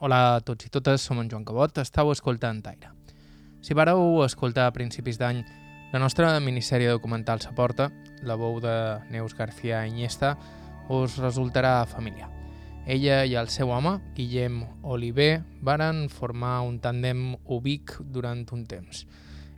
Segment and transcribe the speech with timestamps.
[0.00, 2.92] Hola a tots i totes, som en Joan Cabot, estàu escoltant Aire.
[3.66, 5.40] Si vareu escoltar a principis d'any
[5.90, 7.88] la nostra minissèrie documental Saporta,
[8.22, 8.74] la veu de
[9.10, 10.36] Neus García Iniesta,
[10.88, 12.30] us resultarà familiar.
[12.86, 19.02] Ella i el seu home, Guillem Oliver, varen formar un tàndem ubic durant un temps.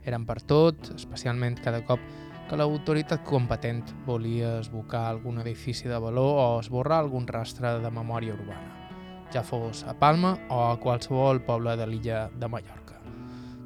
[0.01, 2.01] Eren per tot, especialment cada cop
[2.49, 8.33] que l'autoritat competent volia esbocar algun edifici de valor o esborrar algun rastre de memòria
[8.33, 8.80] urbana,
[9.33, 12.99] ja fos a Palma o a qualsevol poble de l'illa de Mallorca.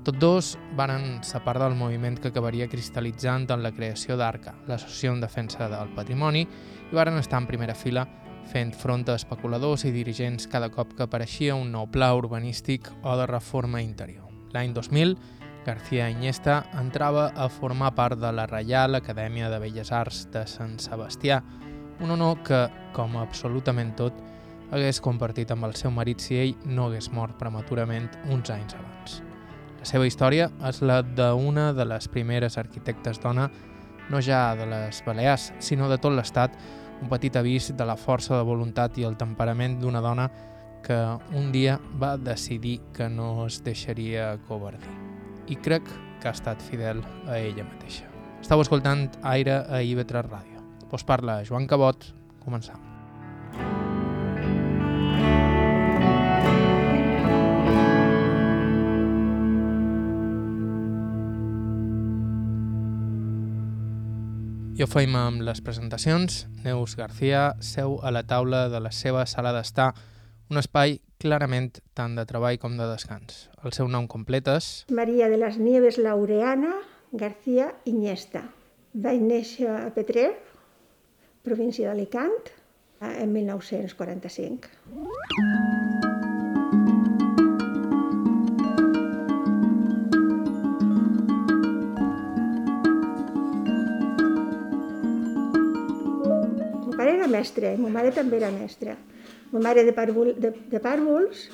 [0.06, 5.16] Tots dos varen ser part del moviment que acabaria cristal·litzant en la creació d'ARCA, l'Associació
[5.16, 8.06] en Defensa del Patrimoni, i varen estar en primera fila
[8.46, 13.16] fent front a especuladors i dirigents cada cop que apareixia un nou pla urbanístic o
[13.18, 14.30] de reforma interior.
[14.54, 15.18] L'any 2000,
[15.66, 20.78] García Iniesta entrava a formar part de la Reial Acadèmia de Belles Arts de Sant
[20.80, 21.42] Sebastià,
[22.00, 24.22] un honor que, com absolutament tot,
[24.76, 29.22] hagués compartit amb el seu marit si ell no hagués mort prematurament uns anys abans.
[29.80, 33.50] La seva història és la d'una de les primeres arquitectes dona,
[34.10, 36.54] no ja de les Balears, sinó de tot l'Estat,
[37.02, 40.30] un petit avís de la força de voluntat i el temperament d'una dona
[40.86, 40.98] que
[41.34, 44.94] un dia va decidir que no es deixaria covardir
[45.48, 45.86] i crec
[46.22, 48.10] que ha estat fidel a ella mateixa.
[48.42, 50.66] Estau escoltant Aire a IB3 Ràdio.
[50.92, 52.12] Vos parla Joan Cabot.
[52.46, 52.85] Començam.
[64.76, 66.42] Ho feim amb les presentacions.
[66.66, 69.94] Neus García seu a la taula de la seva sala d'estar,
[70.52, 73.46] un espai clarament tant de treball com de descans.
[73.64, 74.70] El seu nom complet és...
[74.92, 76.76] Maria de les Nieves Laureana
[77.16, 78.50] García Iniesta.
[78.92, 80.34] Vaig néixer a Petrer,
[81.48, 82.52] província d'Alicant,
[83.00, 84.76] en 1945.
[84.92, 85.95] Mon
[97.46, 98.98] mestre, i ma mare també era mestra.
[99.54, 101.46] Ma mare de, pàrvol, de, de pàrvols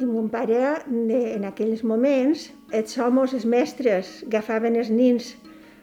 [0.00, 5.34] i mon pare, de, en aquells moments, els homes, els mestres, agafaven els nins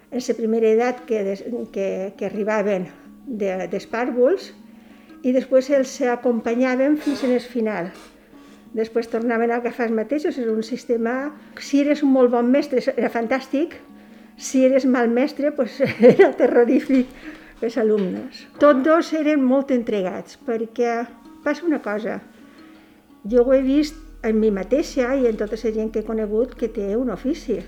[0.09, 1.43] en la primera edat que, des,
[1.75, 2.87] que, que arribaven
[3.27, 4.53] de, dels pàrvols
[5.27, 7.91] i després els acompanyaven fins el final.
[8.77, 11.33] Després tornaven a agafar els mateixos, era un sistema...
[11.59, 13.75] Si eres un molt bon mestre era fantàstic,
[14.37, 15.81] si eres mal mestre pues,
[16.13, 17.11] era terrorífic
[17.61, 18.43] els alumnes.
[18.61, 21.05] Tots dos eren molt entregats, perquè
[21.43, 22.19] passa una cosa,
[23.27, 23.97] jo ho he vist
[24.27, 27.61] en mi mateixa i en tota la gent que he conegut que té un ofici.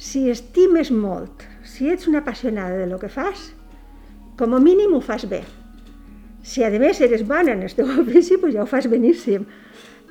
[0.00, 3.50] Si estimes molt, si ets una apassionada de lo que fas,
[4.38, 5.42] com a mínim ho fas bé.
[6.42, 9.44] Si a més eres bona en el teu ofici, pues ja ho fas beníssim.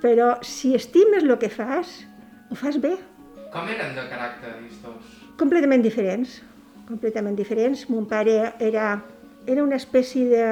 [0.03, 2.05] Però si estimes el que fas,
[2.49, 2.93] ho fas bé.
[3.49, 5.17] Com eren de caràcter, estos?
[5.39, 6.37] Completament diferents,
[6.89, 7.85] completament diferents.
[7.89, 8.97] Mon pare era,
[9.45, 10.47] era una espècie de,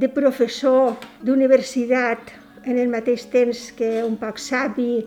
[0.00, 2.32] de professor d'universitat
[2.64, 5.04] en el mateix temps que un poc savi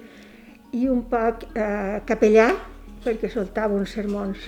[0.77, 2.51] i un poc eh, capellà,
[3.03, 4.45] perquè soltava uns sermons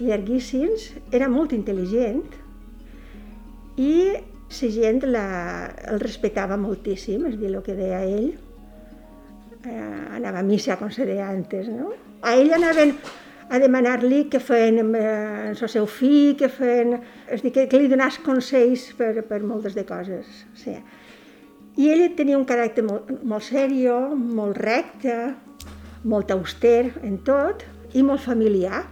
[0.00, 2.22] llarguíssims, era molt intel·ligent
[3.78, 3.94] i
[4.52, 5.26] la gent la,
[5.88, 8.32] el respectava moltíssim, és a dir, el que deia ell,
[9.64, 11.92] eh, anava a missa, com se deia antes, no?
[12.22, 12.92] A ell anaven
[13.52, 16.96] a demanar-li que feien amb eh, el seu fill, que feien...
[17.28, 20.30] És dir, que, que li donàs consells per, per moltes de coses.
[20.54, 20.80] O sigui,
[21.76, 25.16] i ell tenia un caràcter molt, molt serio, molt recte,
[26.08, 28.86] molt auster en tot i molt familiar.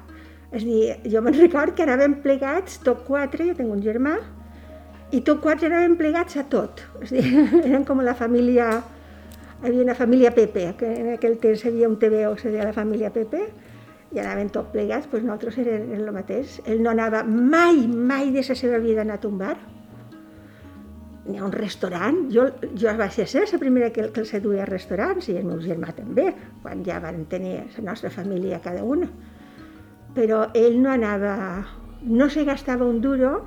[0.53, 4.19] És dir, jo me'n record que anàvem plegats, tot quatre, jo tinc un germà,
[5.10, 6.84] i tot quatre anàvem plegats a tot.
[7.00, 7.25] És dir,
[7.66, 8.72] eren com la família...
[9.60, 12.65] Hi havia una família Pepe, que en aquell temps hi havia un TVO se deia
[12.65, 13.42] la família Pepe,
[14.10, 16.59] i anàvem tot plegats, doncs nosaltres eren el mateix.
[16.66, 19.56] Ell no anava mai, mai de la seva vida a anar a un bar,
[21.31, 22.25] ni a un restaurant.
[22.34, 25.60] Jo, jo vaig ser la primera que, que els duia a restaurants i el meu
[25.62, 26.30] germà també,
[26.62, 29.07] quan ja van tenir la nostra família cada una.
[30.16, 31.36] Però ell no anava,
[32.03, 33.45] no se gastava un duro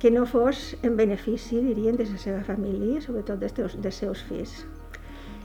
[0.00, 4.64] que no fos en benefici, dirien, de la seva família, sobretot dels, dels seus fills.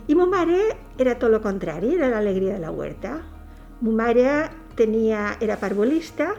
[0.07, 0.57] I ma mare
[0.99, 3.19] era tot el contrari, era l'alegria de la huerta.
[3.81, 6.35] Ma mare tenia, era parvulista,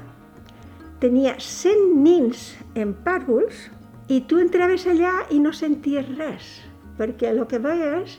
[1.03, 2.43] tenia 100 nins
[2.79, 3.65] en pàrvuls
[4.07, 6.53] i tu entraves allà i no senties res,
[7.01, 8.15] perquè el que veies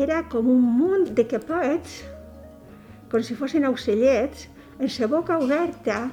[0.00, 1.98] era com un munt de capets,
[3.12, 4.48] com si fossin ocellets,
[4.80, 6.06] en la boca oberta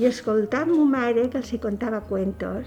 [0.00, 2.64] i escoltant ma mare que els hi contava cuentos,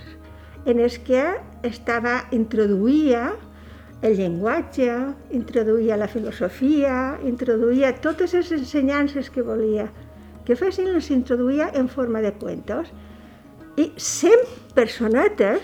[0.69, 1.23] en els que
[1.65, 3.31] estava, introduïa
[4.01, 4.91] el llenguatge,
[5.33, 9.88] introduïa la filosofia, introduïa totes les ensenyances que volia
[10.47, 12.88] que fessin, les introduïa en forma de cuentos.
[13.75, 14.45] I 100
[14.77, 15.59] personetes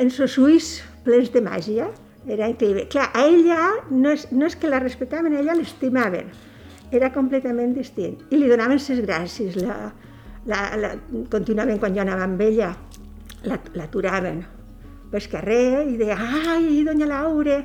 [0.00, 1.90] en sos ulls plens de màgia.
[2.28, 2.86] Era increïble.
[2.88, 3.60] Clar, a ella
[3.90, 6.32] no és, no és que la respectaven, a ella l'estimaven.
[6.94, 8.16] Era completament distint.
[8.32, 9.60] I li donaven ses gràcies.
[9.60, 9.90] La,
[10.48, 10.94] la, la,
[11.28, 12.72] contínuament, quan jo anava amb ella,
[13.44, 14.46] l'aturaven
[15.12, 17.62] pel carrer i deia, ai, doña Laura,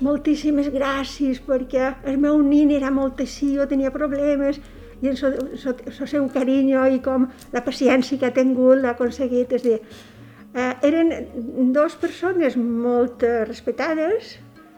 [0.00, 4.60] moltíssimes gràcies perquè el meu nin era molt jo tenia problemes,
[5.00, 9.52] i el seu carinyo i com la paciència que ha tingut l'ha aconseguit.
[9.56, 9.78] És dir,
[10.54, 14.36] eh, eren dues persones molt eh, respectades,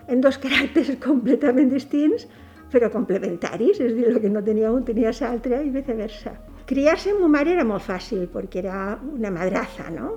[0.08, 2.28] en dos caràcters completament distints,
[2.72, 6.36] però complementaris, és dir, el que no tenia un tenia l'altre i viceversa.
[6.66, 10.14] Criar-se amb ma mare era molt fàcil, perquè era una madraza, no?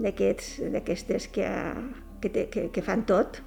[0.00, 1.46] D'aquestes que,
[2.20, 3.42] que, que, que fan tot,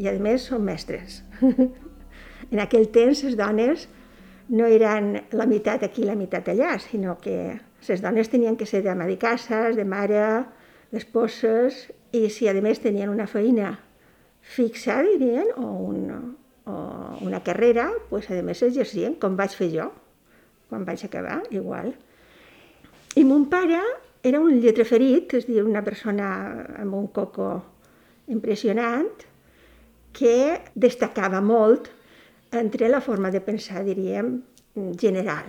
[0.00, 1.20] i a més són mestres.
[2.52, 3.86] en aquell temps les dones
[4.50, 7.36] no eren la meitat aquí la meitat allà, sinó que
[7.88, 10.24] les dones tenien que ser d'ama de cases, de mare,
[10.90, 13.76] d'esposes, i si a més tenien una feina
[14.40, 16.34] fixa, dirien, o, un,
[16.66, 16.76] o
[17.22, 19.90] una carrera, pues, a més exercien, com vaig fer jo,
[20.70, 21.92] quan vaig acabar, igual.
[23.18, 23.78] I mon pare
[24.22, 26.28] era un lletreferit, és a dir, una persona
[26.82, 27.50] amb un coco
[28.28, 29.08] impressionant,
[30.12, 31.88] que destacava molt
[32.52, 34.40] entre la forma de pensar, diríem,
[34.98, 35.46] general,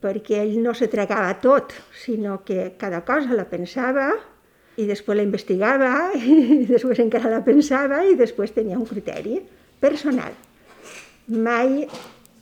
[0.00, 4.10] perquè ell no se tragava tot, sinó que cada cosa la pensava
[4.80, 9.40] i després la investigava i després encara la pensava i després tenia un criteri
[9.80, 10.36] personal.
[11.30, 11.84] Mai,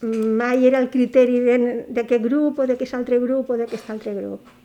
[0.02, 1.40] mai era el criteri
[1.94, 4.57] d'aquest grup o d'aquest altre grup o d'aquest altre grup.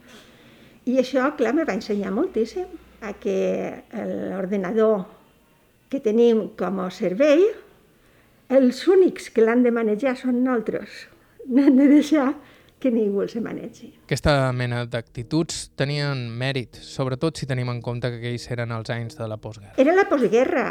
[0.86, 2.68] I això, clar, me va ensenyar moltíssim
[3.04, 3.84] a que
[4.32, 5.06] l'ordenador
[5.92, 7.46] que tenim com a servei
[8.54, 11.06] els únics que l'han de manejar són nosaltres.
[11.48, 12.34] No han de deixar
[12.84, 13.94] que ningú els manegi.
[14.04, 19.16] Aquesta mena d'actituds tenien mèrit, sobretot si tenim en compte que aquells eren els anys
[19.20, 19.78] de la postguerra.
[19.80, 20.66] Era la postguerra,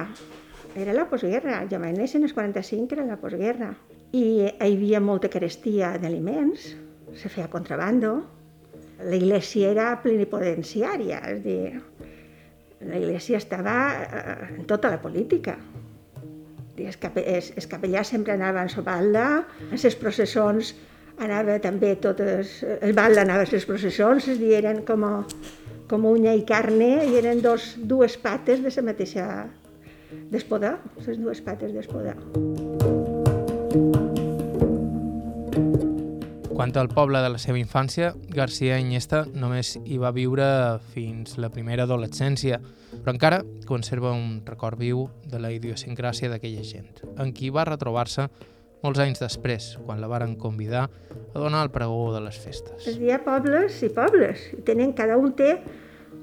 [0.77, 1.63] era la postguerra.
[1.71, 3.73] Jo vaig néixer en els 45, era la postguerra.
[4.13, 6.69] I hi havia molta carestia d'aliments,
[7.17, 8.19] se feia contrabando,
[9.05, 11.81] la iglesia era plenipotenciària, és dir,
[12.83, 15.57] la iglesia estava eh, en tota la política.
[16.83, 19.27] Els, capellars sempre anaven a Sobalda,
[19.69, 20.73] en les processons
[21.23, 25.05] anava també totes, el bal anava a les processons, és dir, eren com,
[25.91, 29.29] com unya i carne, i eren dos, dues pates de la mateixa
[30.33, 32.17] d'espodar, les dues pates d'espodar.
[36.53, 40.45] Quant al poble de la seva infància, García Iniesta només hi va viure
[40.93, 42.59] fins la primera adolescència,
[42.93, 48.27] però encara conserva un record viu de la idiosincràsia d'aquella gent, en qui va retrobar-se
[48.83, 52.85] molts anys després, quan la varen convidar a donar el pregó de les festes.
[52.85, 54.45] Es deia pobles i pobles.
[54.69, 55.55] Tenen, cada un té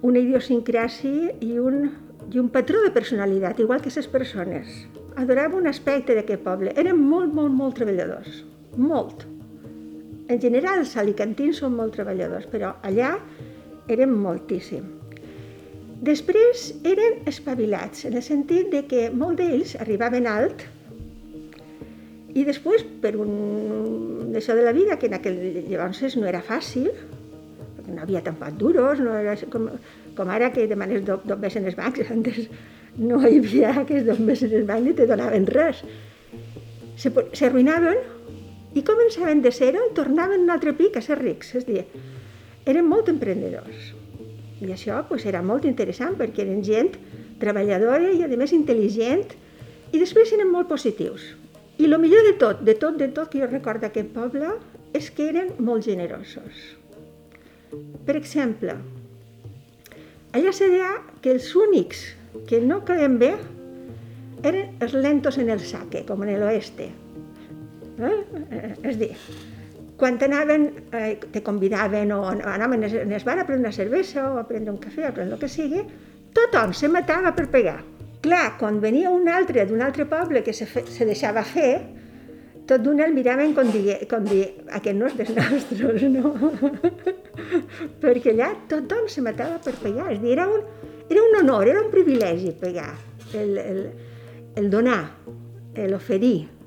[0.06, 1.90] una idiosincràsia i un,
[2.30, 4.86] i un patró de personalitat, igual que les persones.
[5.18, 6.78] Adorava un aspecte d'aquest poble.
[6.78, 8.44] Eren molt, molt, molt treballadors.
[8.78, 9.26] Molt.
[10.30, 13.16] En general, els alicantins són molt treballadors, però allà
[13.90, 14.84] eren moltíssim.
[16.06, 20.62] Després eren espavilats, en el sentit de que molts d'ells arribaven alt,
[22.38, 26.92] i després, per un d'això de la vida, que en aquell llavors no era fàcil,
[27.80, 29.66] perquè no havia tampoc duros, no era com,
[30.16, 32.46] com ara que demanes dos do en els bancs, antes
[33.00, 35.82] no hi havia aquests dos mesos en els bancs ni te donaven res.
[37.02, 37.98] S'arruïnaven
[38.78, 41.86] i començaven de zero i tornaven un altre pic a ser rics, és a dir,
[42.70, 43.94] eren molt emprendedors.
[44.62, 46.92] I això pues, era molt interessant perquè eren gent
[47.40, 49.26] treballadora i a més intel·ligent
[49.94, 51.34] i després eren molt positius.
[51.80, 54.52] I el millor de tot, de tot, de tot que jo recordo d'aquest poble
[54.94, 56.66] és que eren molt generosos.
[58.06, 58.76] Per exemple,
[60.36, 60.92] allà se deia
[61.24, 62.04] que els únics
[62.50, 63.32] que no queden bé
[64.44, 66.90] eren els lentos en el saque, com en l'oeste.
[68.00, 68.74] Eh?
[68.88, 69.12] És dir,
[70.00, 74.38] quan anaven, eh, te convidaven o anaven en es bar a prendre una cervesa o
[74.40, 75.84] a prendre un cafè o a prendre el que sigui,
[76.34, 77.82] tothom se matava per pegar.
[78.24, 81.82] Clar, quan venia un altre d'un altre poble que se, fe, se deixava fer,
[82.70, 84.44] tot d'una el miraven com dir, com dir,
[84.78, 86.34] aquest no és dels nostres, no?
[88.04, 90.64] Perquè allà tothom se matava per pegar, és dir, era un,
[91.10, 92.94] era un honor, era un privilegi pegar,
[93.34, 93.84] el, el,
[94.56, 95.02] el donar,
[95.90, 96.59] l'oferir.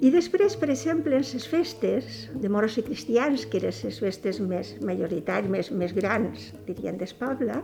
[0.00, 4.38] I després, per exemple, en les festes de moros i cristians, que eren les festes
[4.40, 7.58] més majoritàries, més, més grans, dirien, del poble,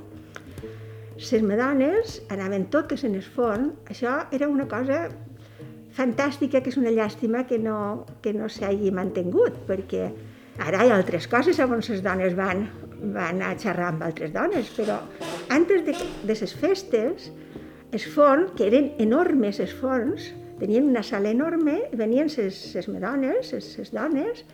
[1.17, 3.71] les madones anaven totes en el forn.
[3.89, 5.07] Això era una cosa
[5.97, 10.11] fantàstica, que és una llàstima que no, que no s'hagi mantingut, perquè
[10.61, 12.67] ara hi ha altres coses on les dones van,
[13.17, 15.01] van a xerrar amb altres dones, però
[15.57, 15.97] antes de,
[16.29, 17.31] de les festes,
[17.97, 23.93] els forns, que eren enormes els forns, tenien una sala enorme, venien les madones, les
[23.93, 24.45] dones,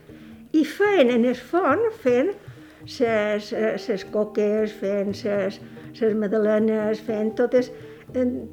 [0.53, 2.33] i feien en el forn, fent
[2.83, 7.71] les coques, fent les madalenes, fent totes,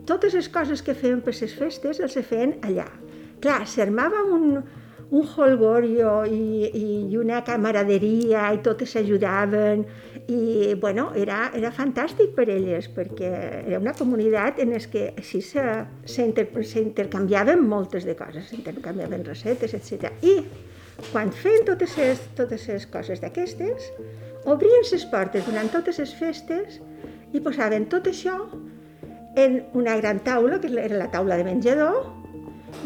[0.05, 2.87] totes les coses que feien per les festes, els feien allà.
[3.41, 4.59] Clar, s'armava un,
[5.11, 6.69] un holgorio i,
[7.09, 9.85] i una camaraderia i totes s'ajudaven
[10.29, 13.29] i bueno, era, era fantàstic per elles perquè
[13.65, 20.13] era una comunitat en què així s'intercanviaven moltes de coses, s'intercanviaven recetes, etc.
[20.21, 20.45] I
[21.09, 23.89] quan feien totes les, totes les coses d'aquestes,
[24.45, 26.77] obrien les portes durant totes les festes
[27.33, 28.37] i posaven tot això
[29.39, 32.05] en una gran taula, que era la taula de menjador,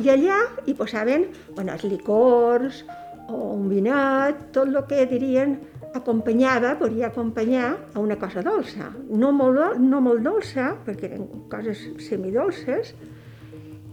[0.04, 2.84] i allà hi posaven bueno, els licors
[3.30, 5.58] o un vinet, tot el que dirien
[5.94, 8.90] acompanyava, podria acompanyar a una cosa dolça.
[9.10, 12.94] No molt, no molt dolça, perquè eren coses semidolces,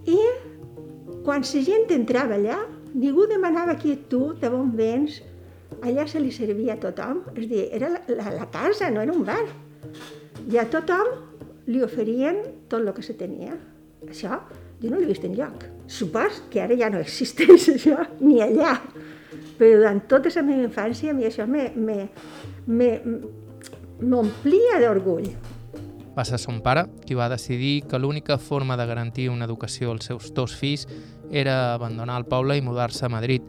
[0.09, 0.17] i
[1.25, 2.57] quan la gent entrava allà,
[2.93, 5.21] ningú demanava qui ets tu, de bon vens,
[5.81, 9.13] allà se li servia a tothom, és dir, era la, la, la casa, no era
[9.13, 9.45] un bar.
[10.49, 11.13] I a tothom
[11.69, 13.53] li oferien tot el que se tenia.
[14.09, 14.41] Això
[14.81, 15.69] jo no l'he vist en lloc.
[15.91, 18.77] Supos que ara ja no existeix això, ni allà.
[19.59, 21.43] Però durant tota la meva infància a mi això
[24.01, 25.27] m'omplia d'orgull.
[26.15, 30.07] Va ser son pare qui va decidir que l'única forma de garantir una educació als
[30.07, 30.87] seus dos fills
[31.31, 33.43] era abandonar el poble i mudar-se a Madrid,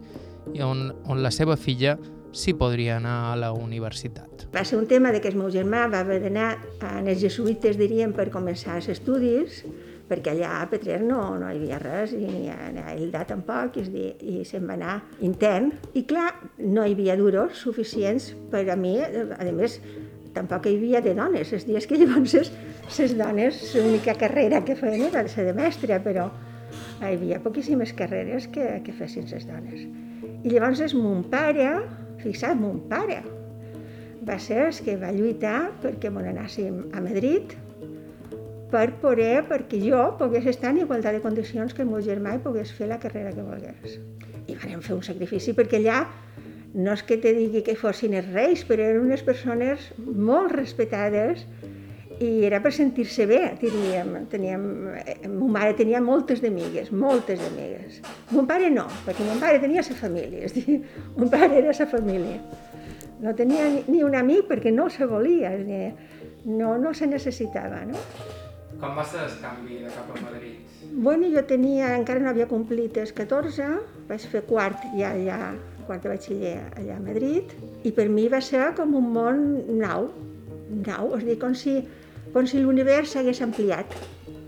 [0.55, 1.97] i on, on la seva filla
[2.33, 4.47] sí podria anar a la universitat.
[4.55, 7.79] Va ser un tema de que el meu germà va haver d'anar a els jesuïtes,
[7.79, 9.63] diríem, per començar els estudis,
[10.13, 13.79] perquè allà a Petrer no, no hi havia res, i ni a, a Elda tampoc,
[13.81, 15.73] és dir, i se'n va anar intern.
[15.97, 16.29] I clar,
[16.61, 19.79] no hi havia duros suficients per a mi, a més,
[20.37, 21.53] tampoc hi havia de dones.
[21.57, 22.37] Els dies que llavors
[22.99, 26.29] les dones, l'única carrera que feien era ser de mestre, però
[27.01, 29.87] hi havia poquíssimes carreres que, que fessin les dones.
[30.43, 31.71] I llavors és mon pare,
[32.23, 33.23] fixa't, mon pare,
[34.23, 37.57] va ser el que va lluitar perquè me a Madrid
[38.73, 42.43] per poder, perquè jo pogués estar en igualtat de condicions que el meu germà i
[42.43, 43.99] pogués fer la carrera que volgués.
[44.49, 46.07] I vam fer un sacrifici perquè allà
[46.73, 51.45] no és que te digui que fossin els reis, però eren unes persones molt respectades
[52.23, 54.15] i era per sentir-se bé, diríem.
[54.33, 54.65] Teníem,
[55.03, 58.01] eh, mon mare tenia moltes d'amigues, moltes d'amigues.
[58.33, 60.81] Mon pare no, perquè mon pare tenia sa família, és dir,
[61.17, 62.39] mon pare era sa família.
[63.23, 65.83] No tenia ni, ni un amic perquè no se volia, és dir,
[66.47, 68.01] no, no se necessitava, no?
[68.83, 70.59] Com va ser el canvi de cap a Madrid?
[71.07, 73.69] Bueno, jo tenia, encara no havia complit els 14,
[74.09, 75.37] vaig fer quart ja allà,
[75.87, 77.55] quart de batxiller allà a Madrid,
[77.87, 79.45] i per mi va ser com un món
[79.79, 80.11] nou,
[80.89, 81.79] nou, és dir, com si
[82.33, 83.95] com si l'univers s'hagués ampliat.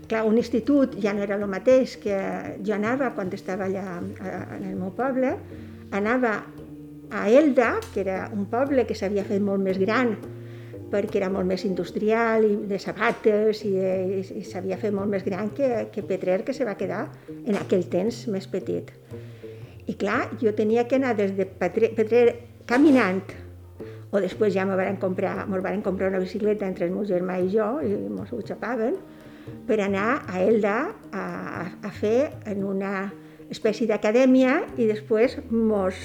[0.09, 2.17] Clar, un institut ja no era el mateix que
[2.65, 5.31] jo anava quan estava allà en el meu poble,
[5.95, 6.41] anava
[7.15, 10.17] a Elda, que era un poble que s'havia fet molt més gran
[10.95, 15.27] perquè era molt més industrial i de sabates i, i, i s'havia fet molt més
[15.27, 17.05] gran que, que Petrer, que se va quedar
[17.43, 18.93] en aquell temps més petit.
[19.85, 22.27] I clar, jo tenia que anar des de Petrer, Petrer
[22.65, 23.21] caminant
[24.15, 27.37] o després ja me van comprar, mos van comprar una bicicleta entre el meu germà
[27.43, 28.95] i jo, i mos ho xapaven,
[29.67, 30.75] per anar a Elda
[31.11, 31.25] a,
[31.83, 33.09] a fer en una
[33.51, 35.99] espècie d'acadèmia i després mos,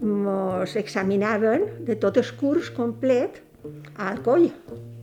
[0.00, 3.42] mos examinaven de tot el curs complet
[3.94, 4.50] a Alcoll.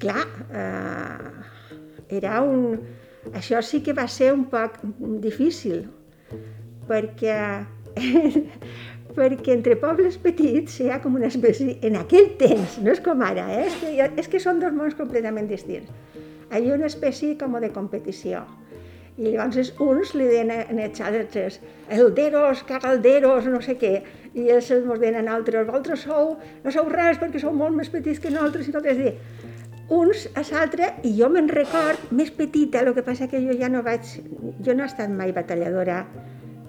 [0.04, 2.80] Clar, eh, era un...
[3.34, 4.82] Això sí que va ser un poc
[5.24, 5.86] difícil,
[6.90, 7.38] perquè
[9.18, 13.22] perquè entre pobles petits hi ha com una espècie, en aquell temps, no és com
[13.26, 13.68] ara, eh?
[13.68, 15.92] és, que, és que són dos mons completament distints.
[16.54, 18.44] Hi ha una espècie com de competició.
[19.18, 21.60] I llavors uns li deien als altres,
[21.94, 23.94] elderos, cagalderos, no sé què,
[24.34, 27.92] i ells ens deien a altres, vosaltres sou, no sou res perquè sou molt més
[27.94, 29.14] petits que nosaltres, i és dir,
[29.94, 33.70] uns a l'altre, i jo me'n record més petita, el que passa que jo ja
[33.70, 34.16] no vaig,
[34.66, 36.02] jo no he estat mai batalladora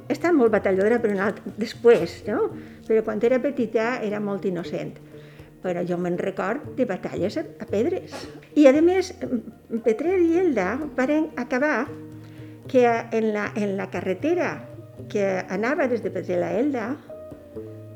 [0.09, 1.41] he estat molt batalladora, però alt...
[1.61, 2.51] després, no?
[2.89, 4.99] Però quan era petita era molt innocent.
[5.65, 8.13] Però jo me'n record de batalles a, a pedres.
[8.53, 9.15] I, a més,
[9.87, 11.87] Petrer i Elda van acabar
[12.69, 14.69] que en la, en la carretera
[15.11, 16.87] que anava des de Petrer a Elda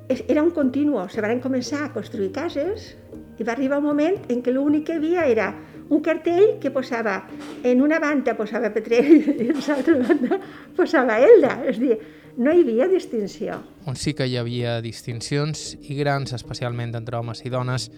[0.09, 1.01] era un continu.
[1.09, 2.95] Se van començar a construir cases
[3.39, 5.49] i va arribar un moment en què l'únic que hi havia era
[5.89, 7.23] un cartell que posava,
[7.65, 10.41] en una banda posava Petrell i en l'altra banda
[10.77, 11.55] posava Elda.
[11.65, 11.99] És a dir,
[12.39, 13.63] no hi havia distinció.
[13.89, 17.89] On sí que hi havia distincions i grans, especialment entre homes i dones,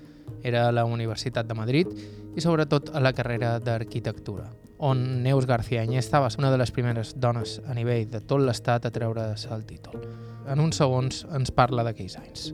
[0.43, 1.93] era a la Universitat de Madrid
[2.37, 6.73] i sobretot a la carrera d'arquitectura, on Neus García Iniesta va ser una de les
[6.73, 10.01] primeres dones a nivell de tot l'estat a treure's el títol.
[10.49, 12.51] En uns segons ens parla d'aquells anys.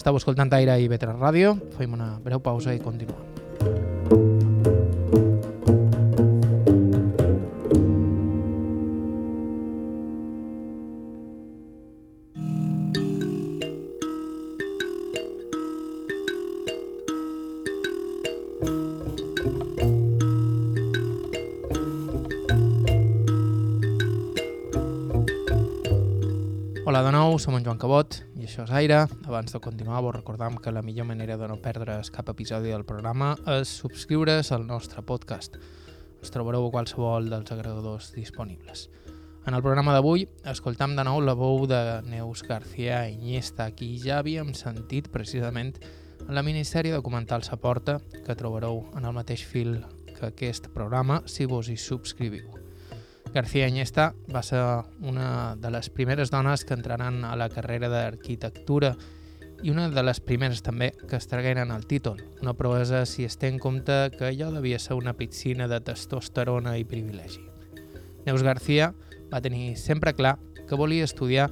[0.00, 3.89] Estau escoltant Aire i Vetre Ràdio, fem una breu pausa i continuem.
[27.80, 28.98] Cabot i això és Aire.
[29.24, 32.84] Abans de continuar, vos recordam que la millor manera de no perdre's cap episodi del
[32.84, 35.56] programa és subscriure's al nostre podcast.
[36.20, 38.90] Us trobareu a qualsevol dels agregadors disponibles.
[39.48, 44.20] En el programa d'avui escoltam de nou la veu de Neus García Iniesta, qui ja
[44.20, 45.78] havíem sentit precisament
[46.26, 49.78] en la minissèrie documental Saporta, que trobareu en el mateix fil
[50.18, 52.59] que aquest programa si vos hi subscriviu.
[53.32, 54.60] García Iniesta va ser
[55.06, 58.96] una de les primeres dones que entraran a la carrera d'arquitectura
[59.62, 62.24] i una de les primeres també que es tragueren el títol.
[62.42, 66.74] Una proesa si es té en compte que allò devia ser una piscina de testosterona
[66.80, 67.44] i privilegi.
[68.26, 68.94] Neus García
[69.32, 71.50] va tenir sempre clar que volia estudiar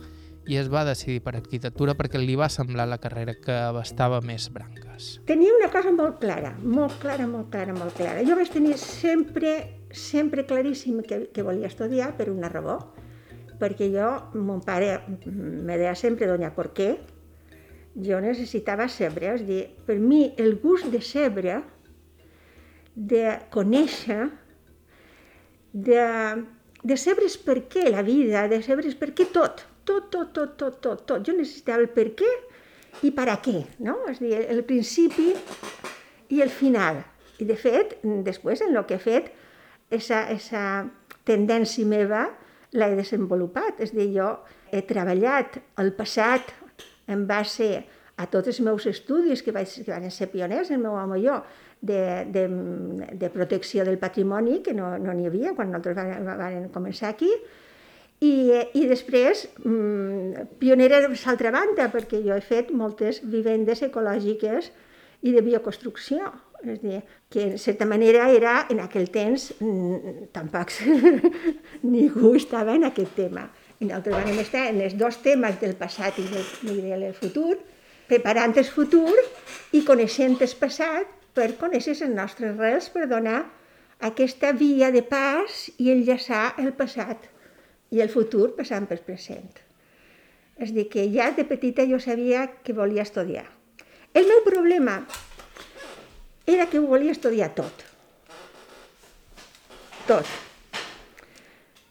[0.49, 4.49] i es va decidir per arquitectura perquè li va semblar la carrera que abastava més
[4.50, 5.18] branques.
[5.28, 8.25] Tenia una cosa molt clara, molt clara, molt clara, molt clara.
[8.25, 12.78] Jo vaig tenir sempre, sempre claríssim que, que volia estudiar per una raó,
[13.59, 16.99] perquè jo, mon pare me deia sempre, doña, ¿por qué?
[17.99, 21.62] Jo necessitava sebre, és dir, per mi el gust de sebre,
[22.95, 24.28] de conèixer,
[25.73, 26.04] de,
[26.83, 30.80] de sabre's per què la vida, de sabre's per què tot, tot, tot, tot, tot,
[30.85, 31.26] tot, tot.
[31.26, 32.30] Jo necessitava el per què
[33.06, 33.99] i per a què, no?
[34.10, 35.32] És dir, el principi
[36.34, 37.02] i el final.
[37.39, 39.30] I de fet, després en el que he fet,
[39.90, 40.62] esa, esa
[41.28, 42.26] tendència meva
[42.72, 43.80] l'he desenvolupat.
[43.84, 44.32] És a dir, jo
[44.72, 46.52] he treballat el passat
[47.08, 47.70] en base
[48.18, 51.24] a tots els meus estudis, que, vaig, que van ser pioners, el meu home i
[51.28, 51.38] jo,
[51.80, 52.44] de, de,
[53.14, 57.30] de protecció del patrimoni, que no n'hi no havia quan nosaltres vam, vam començar aquí,
[58.18, 58.32] i,
[58.74, 64.72] i després, mmm, pionera de l'altra banda, perquè jo he fet moltes vivendes ecològiques
[65.22, 66.32] i de bioconstrucció.
[66.66, 69.52] És dir, que en certa manera era, en aquell temps,
[70.34, 70.73] tampoc
[71.94, 73.47] ningú estava en aquest tema.
[73.78, 77.54] I nosaltres vam estar en els dos temes del passat i del, i del futur,
[78.08, 79.14] preparant el futur
[79.76, 83.44] i coneixent el passat per conèixer les nostres rels, per donar
[84.10, 87.30] aquesta via de pas i enllaçar el passat
[87.94, 89.62] i el futur passant pel present.
[90.58, 93.47] És dir, que ja de petita jo sabia que volia estudiar.
[94.14, 95.04] El meu problema
[96.49, 97.84] era que ho volia estudiar tot.
[100.08, 100.25] Tot.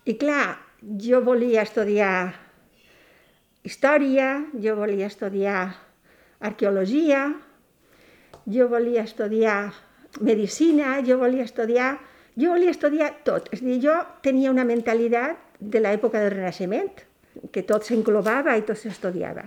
[0.10, 2.34] I clar, jo volia estudiar
[3.68, 5.62] història, jo volia estudiar
[6.40, 7.28] arqueologia,
[8.50, 9.76] jo volia estudiar
[10.26, 12.00] medicina, jo volia estudiar,
[12.34, 13.52] jo volia estudiar tot.
[13.54, 17.06] És a dir, jo tenia una mentalitat de l'època del Renaixement,
[17.54, 19.46] que tot s'englobava i tot s'estudiava.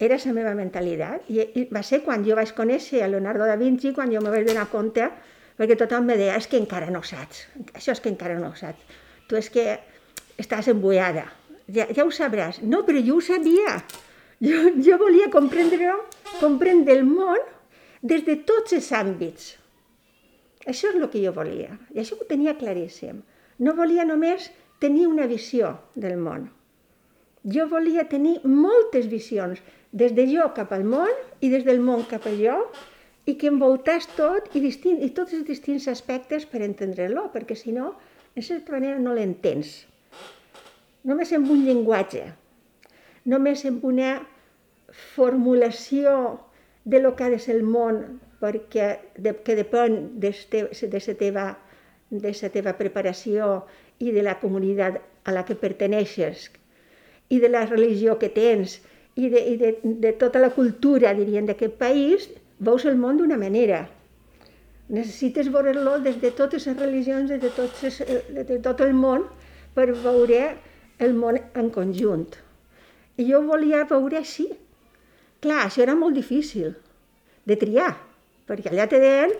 [0.00, 1.28] Era la meva mentalitat.
[1.28, 4.32] I, I va ser quan jo vaig conèixer a Leonardo da Vinci, quan jo me
[4.32, 5.10] vaig donar compte,
[5.60, 7.44] perquè tothom me deia, és que encara no saps,
[7.76, 8.98] això és que encara no saps.
[9.28, 9.64] Tu és que
[10.40, 11.26] estàs embullada,
[11.68, 12.62] ja, ja ho sabràs.
[12.64, 13.76] No, però jo ho sabia.
[14.40, 15.92] Jo, jo volia comprendre,
[16.40, 17.42] comprendre el món
[18.00, 19.50] des de tots els àmbits.
[20.64, 23.20] Això és el que jo volia, i això ho tenia claríssim.
[23.60, 24.48] No volia només
[24.80, 26.48] tenir una visió del món.
[27.48, 29.60] Jo volia tenir moltes visions,
[29.92, 32.56] des de jo cap al món i des del món cap a jo,
[33.24, 37.72] i que envoltés tot i, distint, i tots els distints aspectes per entendre-lo, perquè si
[37.72, 37.94] no,
[38.36, 39.86] de certa manera no l'entens.
[41.08, 42.26] Només amb un llenguatge,
[43.24, 44.12] només amb una
[45.14, 46.12] formulació
[46.84, 51.02] de lo que ha de ser el món, perquè de, que depèn de, de, de,
[51.06, 51.46] la teva,
[52.10, 53.52] de la teva preparació
[53.98, 56.48] i de la comunitat a la que perteneixes
[57.30, 58.80] i de la religió que tens
[59.16, 63.38] i de, i de, de tota la cultura, dirien, d'aquest país, veus el món d'una
[63.40, 63.84] manera.
[64.90, 68.00] Necessites veure-lo des de totes les religions, des de, tots les,
[68.48, 69.26] de tot el món,
[69.74, 70.40] per veure
[70.98, 72.26] el món en conjunt.
[73.20, 74.48] I jo volia veure així.
[75.40, 76.74] Clar, això era molt difícil
[77.48, 77.94] de triar,
[78.48, 79.32] perquè allà te deien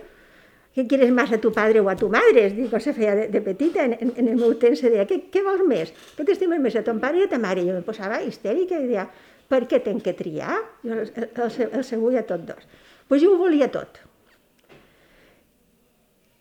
[0.75, 2.45] què quieres más a tu padre o a tu madre?
[2.55, 5.43] Diu, se feia de, de petita, en, en, el meu temps se deia, què, què
[5.43, 5.91] vols més?
[6.17, 7.65] Què t'estimes més, a ton pare i a ta mare?
[7.65, 9.09] I jo em posava histèrica i deia,
[9.51, 10.61] per què tenc que triar?
[10.85, 12.71] Jo el, el, el, el seu a tots dos.
[13.11, 13.99] Pues jo ho volia tot.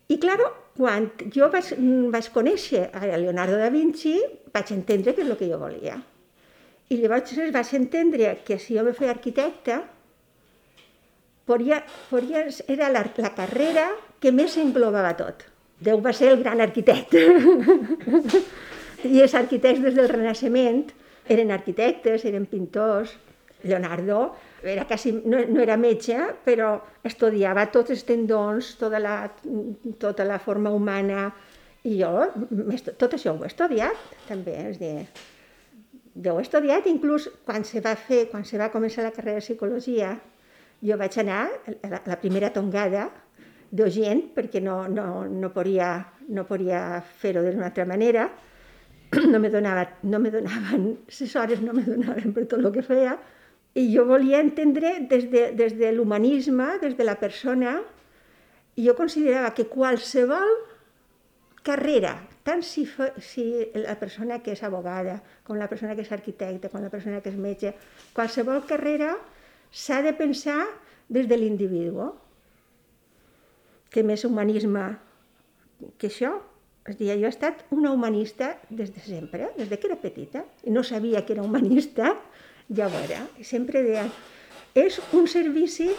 [0.10, 1.74] I, claro, quan jo vaig,
[2.14, 4.16] vaig conèixer a Leonardo da Vinci,
[4.54, 5.98] vaig entendre què és el que jo volia.
[6.90, 9.82] I llavors vaig entendre que si jo me feia arquitecta,
[11.50, 15.46] podria, podria, era la, la carrera que més englobava tot.
[15.80, 17.24] Déu va ser el gran arquitecte.
[19.14, 20.90] I els arquitectes des del Renaixement
[21.32, 23.16] eren arquitectes, eren pintors.
[23.64, 29.16] Leonardo era quasi, no, no era metge, però estudiava tots els tendons, tota la,
[30.00, 31.30] tota la forma humana,
[31.88, 32.12] i jo
[33.00, 35.06] tot això ho he estudiat, també, és dir,
[36.24, 39.40] jo ho he estudiat, inclús quan se va fer, quan se va començar la carrera
[39.40, 40.14] de psicologia,
[40.84, 43.10] jo vaig anar a la, la primera tongada
[43.72, 45.90] de gent, perquè no, no, no podia,
[46.30, 48.30] no podia fer-ho d'una altra manera,
[49.32, 52.86] no me, donava, no me donaven, les hores no me donaven per tot el que
[52.86, 53.18] feia,
[53.78, 57.80] i jo volia entendre des de, des de l'humanisme, des de la persona,
[58.76, 60.50] i jo considerava que qualsevol
[61.66, 62.16] carrera,
[62.48, 66.72] tant si, fa, si la persona que és abogada, com la persona que és arquitecte,
[66.72, 67.74] com la persona que és metge,
[68.16, 69.14] qualsevol carrera
[69.70, 70.64] s'ha de pensar
[71.10, 72.10] des de l'individu.
[73.90, 74.86] Que més humanisme
[75.98, 76.36] que això?
[76.90, 80.44] És dir, jo he estat una humanista des de sempre, des de que era petita,
[80.66, 82.16] i no sabia que era humanista,
[82.78, 83.22] ja ho era.
[83.46, 84.08] Sempre deia,
[84.74, 85.90] és un servici,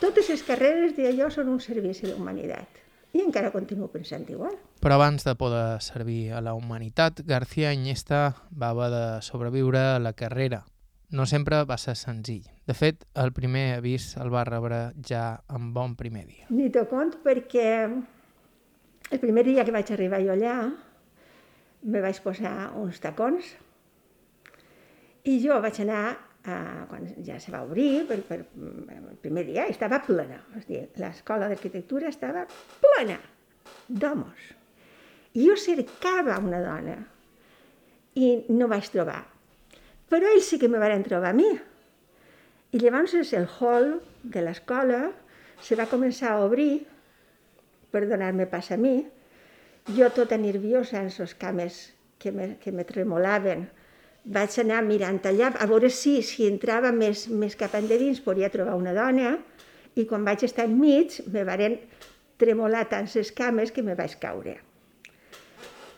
[0.00, 2.82] totes les carreres d'allò són un servici a humanitat.
[3.14, 4.56] I encara continuo pensant igual.
[4.82, 10.00] Però abans de poder servir a la humanitat, García Iniesta va haver de sobreviure a
[10.02, 10.64] la carrera
[11.14, 12.46] no sempre va ser senzill.
[12.64, 16.46] De fet, el primer avís el va rebre ja en bon primer dia.
[16.54, 20.54] Ni te cont perquè el primer dia que vaig arribar jo allà
[21.84, 23.50] me vaig posar uns tacons
[25.28, 26.06] i jo vaig anar,
[26.44, 26.56] a,
[26.88, 30.40] quan ja se va obrir, per, per, el primer dia estava plena.
[30.56, 32.46] És l'escola d'arquitectura estava
[32.80, 33.20] plena
[33.88, 34.50] d'homes.
[35.36, 36.98] I jo cercava una dona
[38.14, 39.22] i no vaig trobar
[40.14, 41.48] però ells sí que me van trobar a mi.
[42.74, 44.00] I llavors el hall
[44.34, 45.12] de l'escola
[45.62, 46.80] se va començar a obrir
[47.94, 48.96] per donar-me pas a mi.
[49.94, 51.76] Jo tota nerviosa en les cames
[52.18, 53.68] que me, que me tremolaven,
[54.24, 58.74] vaig anar mirant allà a veure si, si entrava més, més cap endins podia trobar
[58.80, 59.36] una dona
[59.94, 61.78] i quan vaig estar enmig me varen
[62.42, 64.56] tremolar tant les cames que me vaig caure.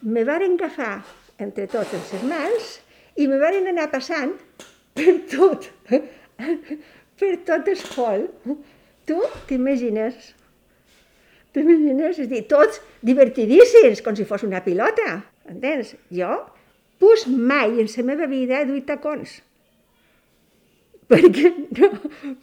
[0.02, 1.06] Me varen agafar
[1.40, 2.74] entre tots els mans
[3.16, 4.36] i me van anar passant
[4.92, 5.70] per tot,
[7.18, 8.26] per tot el hall.
[9.06, 9.16] Tu
[9.48, 10.32] t'imagines?
[11.54, 12.20] T'imagines?
[12.20, 15.94] És dir, tots divertidíssims, com si fos una pilota, entens?
[16.12, 16.34] Jo,
[17.00, 19.38] pues mai en la meva vida he duit tacons.
[21.06, 21.90] Perquè, no,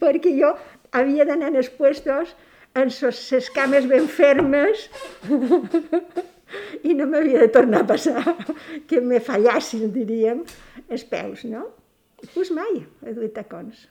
[0.00, 0.54] perquè jo
[0.96, 2.34] havia d'anar en els puestos
[2.74, 4.88] amb les cames ben fermes
[6.88, 8.34] i no m'havia de tornar a passar
[8.88, 10.42] que me fallassin, diríem,
[10.88, 11.68] els peus, no?
[12.32, 13.84] Pues mai he duit tacons.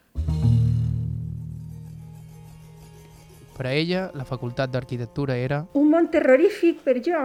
[3.53, 5.59] Per a ella, la facultat d'arquitectura era...
[5.77, 7.19] Un món terrorífic per jo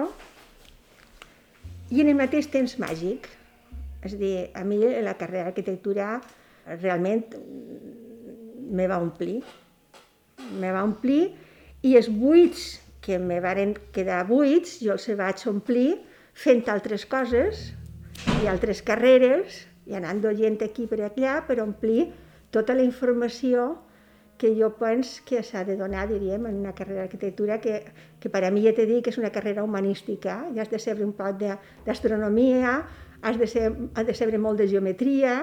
[1.89, 3.31] i en el mateix temps màgic.
[4.05, 6.19] És a dir, a mi la carrera d'arquitectura
[6.83, 7.25] realment
[8.69, 9.41] me va omplir.
[10.61, 11.23] Me va omplir
[11.89, 12.69] i els buits
[13.01, 15.95] que me varen quedar buits, jo els vaig omplir
[16.37, 17.71] fent altres coses
[18.43, 22.09] i altres carreres i anant gent aquí per allà per omplir
[22.51, 23.77] tota la informació
[24.39, 27.83] que jo penso que s'ha de donar, diríem, en una carrera d'arquitectura que,
[28.21, 30.79] que per a mi ja t'he dit que és una carrera humanística, i has de
[30.79, 32.79] saber un poc d'astronomia,
[33.21, 35.43] has de, ser, has de saber molt de geometria,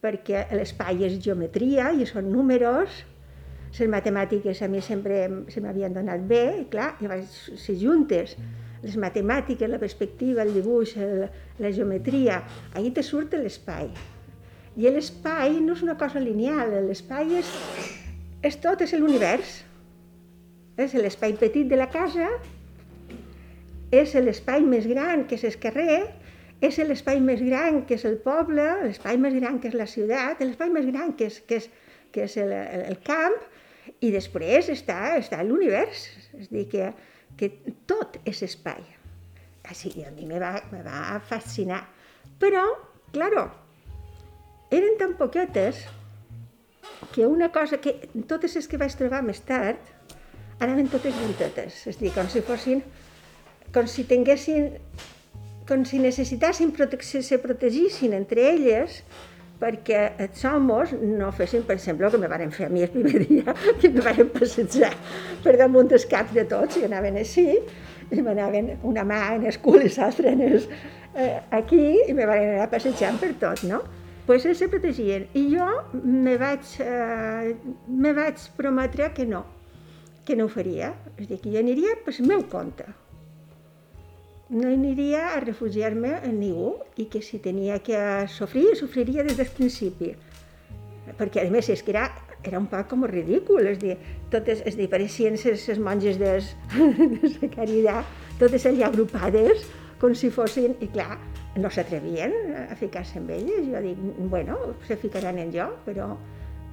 [0.00, 3.02] perquè l'espai és geometria i són números,
[3.76, 5.20] les matemàtiques a mi sempre
[5.52, 8.34] se m'havien donat bé, i clar, vaig ser juntes.
[8.82, 11.26] Les matemàtiques, la perspectiva, el dibuix, el,
[11.60, 12.40] la geometria,
[12.74, 13.90] ahir te surt l'espai.
[14.80, 17.50] I l'espai no és una cosa lineal, l'espai és,
[18.46, 19.58] és tot, és l'univers.
[20.80, 22.30] És l'espai petit de la casa,
[23.90, 26.00] és l'espai més gran que és el carrer,
[26.62, 30.42] és l'espai més gran que és el poble, l'espai més gran que és la ciutat,
[30.44, 31.68] l'espai més gran que és, que és,
[32.14, 33.36] que és el, el, camp,
[34.04, 36.06] i després està, està l'univers,
[36.38, 36.90] és a dir, que,
[37.40, 37.48] que
[37.88, 38.82] tot és espai.
[39.70, 41.80] Així, a mi me va, me va fascinar.
[42.42, 42.64] Però,
[43.14, 43.46] claro,
[44.76, 45.86] eren tan poquetes
[47.14, 47.96] que una cosa que
[48.28, 49.80] totes les que vaig trobar més tard,
[50.60, 52.84] anaven totes juntetes, és dir, com si fossin,
[53.74, 54.74] com si tinguessin,
[55.68, 59.00] com si necessitassin protecció, se protegissin entre elles,
[59.60, 62.92] perquè els homes no fessin, per exemple, el que me van fer a mi el
[62.94, 64.92] primer dia, que me van passejar
[65.44, 67.46] per damunt dels caps de tots, i anaven així,
[68.10, 72.70] i m'anaven una mà en el cul i l'altra eh, aquí, i me van anar
[72.72, 73.82] passejant per tot, no?
[74.30, 75.24] pues ells se protegien.
[75.34, 77.56] I jo me vaig, eh,
[77.88, 79.40] me vaig prometre que no,
[80.24, 80.92] que no ho faria.
[81.16, 82.86] És a dir, que jo aniria per meu compte.
[84.50, 89.46] No aniria a refugiar-me en ningú i que si tenia que sofrir, sofriria des del
[89.54, 90.08] principi.
[91.20, 92.08] Perquè, a més, és que era,
[92.42, 93.94] era un poc com ridícul, és dir,
[94.32, 98.10] totes, és dir, pareixien les, les monges de, la caritat,
[98.40, 99.68] totes allà agrupades,
[100.02, 101.20] com si fossin, i clar,
[101.62, 102.34] no s'atrevien
[102.64, 103.70] a ficar-se amb elles.
[103.70, 104.02] Jo dic,
[104.34, 104.58] bueno,
[104.88, 106.10] se ficaran en jo, però,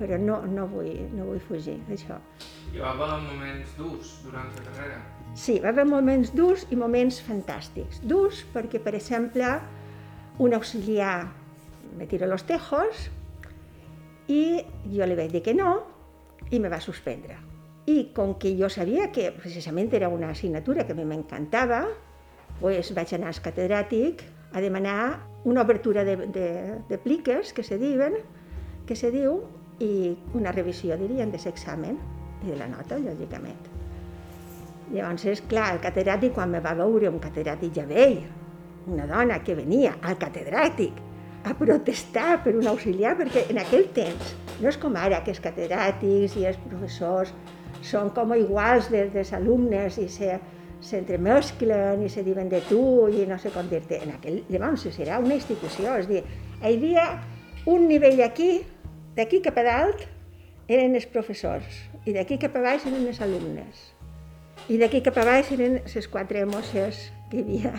[0.02, 2.18] però no, no, vull, no vull fugir d'això.
[2.74, 5.00] Hi va haver moments durs durant la carrera?
[5.38, 8.02] Sí, va haver moments durs i moments fantàstics.
[8.10, 9.52] Durs perquè, per exemple,
[10.42, 11.28] un auxiliar
[11.98, 13.04] me tira los tejos
[14.34, 14.42] i
[14.90, 15.76] jo li vaig dir que no
[16.50, 17.38] i me va suspendre.
[17.86, 21.86] I com que jo sabia que precisament era una assignatura que a mi m'encantava,
[22.60, 24.26] pues vaig anar al catedràtic
[24.58, 26.50] a demanar una obertura de, de,
[26.90, 28.18] de pliques, que se diuen,
[28.90, 29.44] que se diu,
[29.80, 32.02] i una revisió, dirien, de l'examen
[32.42, 33.77] i de la nota, lògicament.
[34.94, 38.22] Llavors, és clar, el catedràtic, quan me va veure un catedràtic ja vell,
[38.88, 41.02] una dona que venia al catedràtic
[41.48, 45.44] a protestar per un auxiliar, perquè en aquell temps, no és com ara, que els
[45.44, 47.34] catedràtics i els professors
[47.84, 50.38] són com iguals dels, dels alumnes i se,
[50.88, 54.02] s'entremesclen i se diuen de tu i no sé com dir-te.
[54.08, 56.24] En aquell, llavors serà una institució, és dir,
[56.62, 57.10] hi havia
[57.68, 58.62] un nivell aquí,
[59.18, 60.08] d'aquí cap a dalt
[60.68, 63.97] eren els professors i d'aquí cap a baix eren els alumnes
[64.68, 67.74] i d'aquí cap a baix eren les quatre mosses que hi havia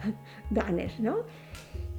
[0.58, 1.20] dones, no?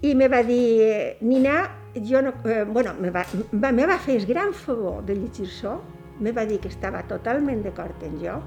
[0.03, 4.17] I me va dir, Nina, jo no, eh, bueno, me va, va, me va fer
[4.19, 5.77] el gran favor de llegir-s'ho,
[6.19, 8.41] me va dir que estava totalment d'acord en jo,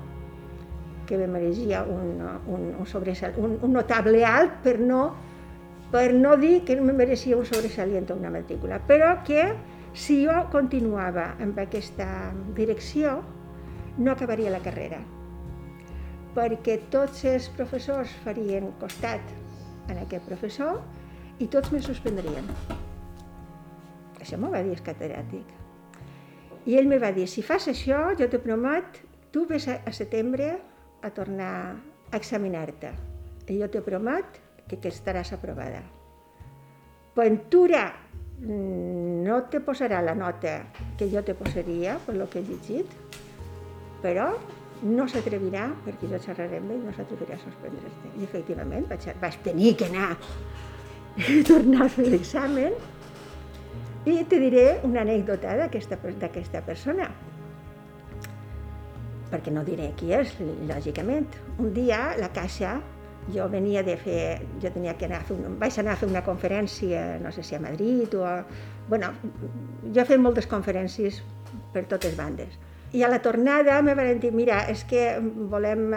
[1.07, 2.21] que me mereixia un,
[2.53, 5.15] un, un, sobresal, un, un notable alt per no,
[5.93, 9.49] per no dir que me mereixia un sobresalient o una matrícula, però que
[9.97, 13.21] si jo continuava amb aquesta direcció
[13.97, 15.01] no acabaria la carrera,
[16.37, 19.23] perquè tots els professors farien costat
[19.89, 20.83] en aquest professor
[21.41, 22.49] i tots me suspendrien.
[24.21, 25.53] Això m'ho va dir el catedràtic.
[26.67, 29.93] I ell me va dir, si fas això, jo te promet, tu ves a, a
[29.95, 30.57] setembre
[31.03, 31.53] a tornar
[32.11, 32.91] a examinar-te.
[33.47, 35.85] I jo te promet que, que estaràs aprovada.
[37.17, 37.85] Ventura
[38.41, 40.59] no te posarà la nota
[40.99, 42.91] que jo te posaria per lo que he llegit,
[44.03, 44.33] però
[44.85, 48.13] no s'atrevirà, perquè jo xerraré amb ell, no s'atrevirà a suspendre-te.
[48.21, 50.19] I efectivament vaig, vaig tenir que anar a
[51.51, 52.77] tornar a fer l'examen
[54.07, 57.09] i te diré una anècdota d'aquesta persona
[59.31, 60.35] perquè no diré qui és,
[60.69, 61.27] lògicament.
[61.59, 62.77] Un dia, la Caixa,
[63.35, 64.21] jo venia de fer,
[64.63, 67.43] jo tenia que anar a fer, un, vaig anar a fer una conferència, no sé
[67.43, 68.37] si a Madrid o a,
[68.89, 69.11] bueno,
[69.91, 71.23] jo he fet moltes conferències
[71.75, 72.55] per totes bandes.
[72.97, 75.19] I a la tornada me van dir, mira, és que
[75.53, 75.91] volem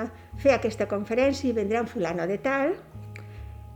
[0.44, 2.74] fer aquesta conferència i vendrà un fulano de tal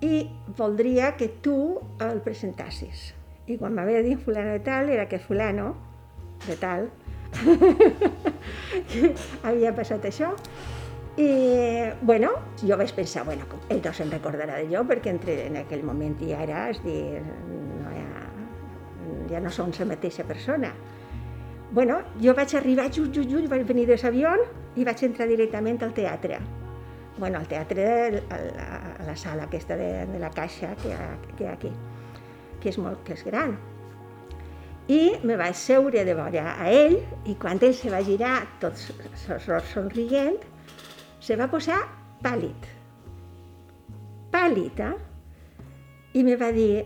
[0.03, 0.25] i
[0.57, 1.55] voldria que tu
[2.03, 3.13] el presentassis.
[3.47, 5.69] I quan m'havia dit fulano de tal, era que fulano
[6.43, 6.89] de tal
[9.47, 10.33] havia passat això.
[11.15, 11.29] I,
[12.01, 15.85] bueno, jo vaig pensar, bueno, ell no se'n recordarà de jo, perquè entre en aquell
[15.87, 17.21] moment ja era, és dir,
[17.85, 18.25] no ha,
[19.31, 20.73] ja no som la mateixa persona.
[21.73, 24.33] Bueno, jo vaig arribar just, just, just, vaig venir de l'avió
[24.77, 26.39] i vaig entrar directament al teatre.
[27.17, 27.85] Bueno, al teatre,
[28.29, 31.49] a la, a la sala aquesta de, de la caixa que hi ha, que hi
[31.49, 31.73] ha aquí,
[32.61, 33.57] que és molt, que és gran
[34.91, 36.97] i me vaig seure de vora a ell
[37.29, 38.75] i quan ell se va girar tot
[39.71, 40.39] somrient,
[41.23, 41.79] se va posar
[42.23, 42.67] pàl·lid.
[44.33, 44.97] Pàl·lid, eh?
[46.19, 46.83] I me va dir,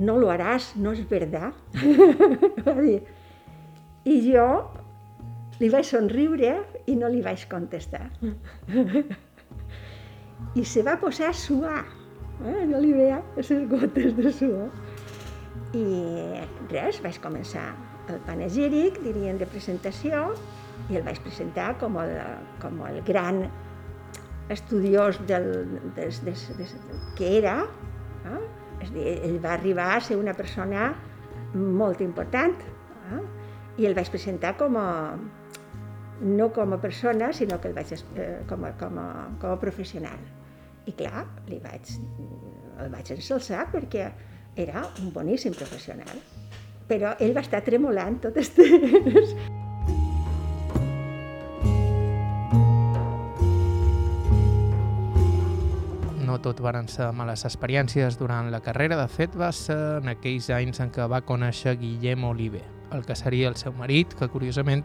[0.00, 1.52] no lo haràs, no és verdad.
[2.66, 3.02] va dir.
[4.06, 4.46] I jo
[5.60, 6.52] li vaig somriure
[6.86, 8.06] i no li vaig contestar.
[10.54, 11.82] I se va posar a suar.
[12.44, 12.66] Eh?
[12.68, 14.70] No li veia les gotes de suor.
[15.76, 15.86] I
[16.70, 17.70] res, vaig començar
[18.12, 20.28] el panegíric, dirien, de presentació,
[20.90, 22.12] i el vaig presentar com el,
[22.62, 23.42] com el gran
[24.52, 25.48] estudiós del,
[25.96, 26.76] des, des, des,
[27.18, 27.56] que era,
[28.28, 28.42] eh?
[28.84, 30.92] és dir, ell va arribar a ser una persona
[31.56, 32.54] molt important,
[33.10, 33.24] eh?
[33.76, 34.88] I el vaig presentar com a,
[36.22, 39.08] no com a persona, sinó que el vaig, eh, com, a, com, a,
[39.40, 40.22] com a professional.
[40.86, 41.96] I clar, li vaig,
[42.80, 44.08] el vaig ensalçar perquè
[44.56, 46.22] era un boníssim professional.
[46.86, 49.36] Però ell va estar tremolant tot temps.
[56.26, 58.96] No tot van ser males experiències durant la carrera.
[58.98, 63.16] De fet, va ser en aquells anys en què va conèixer Guillem Oliver, el que
[63.16, 64.84] seria el seu marit, que curiosament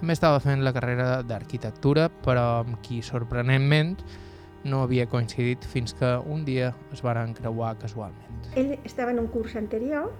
[0.00, 3.98] també estava fent la carrera d'arquitectura, però amb qui, sorprenentment,
[4.64, 8.40] no havia coincidit fins que un dia es van creuar casualment.
[8.56, 10.10] Ell estava en un curs anterior,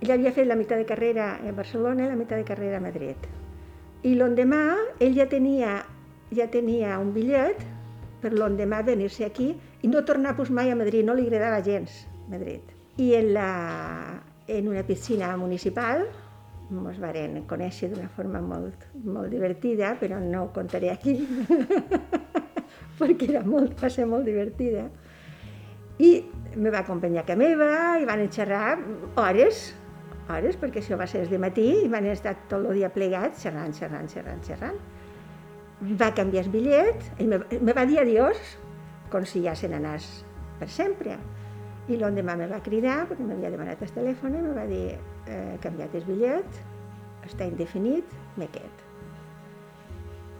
[0.00, 2.84] ell havia fet la meitat de carrera a Barcelona i la meitat de carrera a
[2.84, 3.30] Madrid.
[4.04, 4.64] I l'endemà
[5.00, 5.78] ell ja tenia,
[6.34, 7.62] ja tenia un bitllet
[8.20, 12.04] per l'endemà venir-se aquí i no tornar pues, mai a Madrid, no li agradava gens
[12.28, 12.60] Madrid.
[12.98, 13.48] I en, la,
[14.46, 16.04] en una piscina municipal
[16.74, 21.14] ens varen conèixer d'una forma molt, molt divertida, però no ho contaré aquí,
[22.98, 24.88] perquè era molt, va ser molt divertida.
[26.02, 26.10] I
[26.56, 28.78] me va acompanyar casa meva i van xerrar
[29.20, 29.68] hores,
[30.32, 33.74] hores, perquè això va ser de matí i van estar tot el dia plegats, xerrant,
[33.76, 34.80] xerrant, xerrant, xerrant.
[36.00, 38.40] Va canviar el bitllet, ell me, me va dir adiós,
[39.12, 40.08] com si ja se n'anés
[40.58, 41.18] per sempre.
[41.84, 44.94] I l'endemà me va cridar, perquè m'havia demanat el telèfon, i me va dir,
[45.28, 46.60] eh, canviat el bitllet,
[47.28, 48.84] està indefinit, me qued.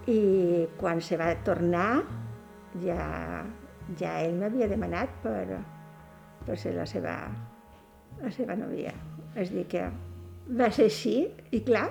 [0.09, 0.21] I
[0.81, 2.05] quan se va tornar,
[2.85, 3.45] ja,
[4.01, 5.61] ja ell m'havia demanat per,
[6.47, 7.15] per ser la seva,
[8.23, 8.95] la seva novia.
[9.37, 9.85] És dir, que
[10.57, 11.17] va ser així,
[11.53, 11.91] i clar,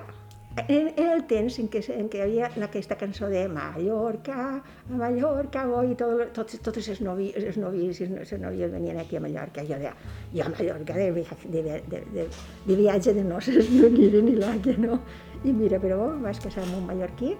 [0.56, 5.64] en el temps en què, en què hi havia aquesta cançó de Mallorca, a Mallorca,
[5.66, 8.34] voy, i tot, tots, tots els novis, els novis i les
[8.70, 9.64] venien aquí a Mallorca.
[9.66, 9.94] Jo deia,
[10.34, 12.28] jo a Mallorca de, de, de, de,
[12.68, 15.00] de viatge de noces no aniré ni l'àquia, no?
[15.42, 17.34] I mira, però bon, vaig casar amb un mallorquí.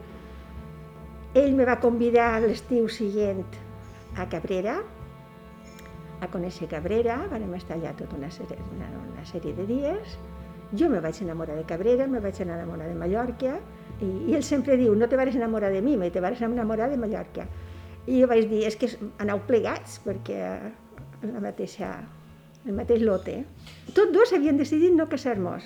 [1.38, 3.46] Ell me va convidar l'estiu següent
[4.18, 4.80] a Cabrera,
[6.22, 8.30] a conèixer Cabrera, vam estar allà tota una,
[8.74, 10.18] una, una sèrie de dies,
[10.78, 13.58] jo me vaig enamorar de Cabrera, me vaig enamorar de Mallorca,
[14.00, 16.90] i, i ell sempre diu, no te vas enamorar de mi, me te vas enamorar
[16.90, 17.46] de Mallorca.
[18.06, 18.90] I jo vaig dir, és que
[19.22, 20.40] aneu plegats, perquè
[21.24, 21.94] la mateixa,
[22.66, 23.38] el mateix lote.
[23.94, 25.64] Tots dos havien decidit no casar-nos.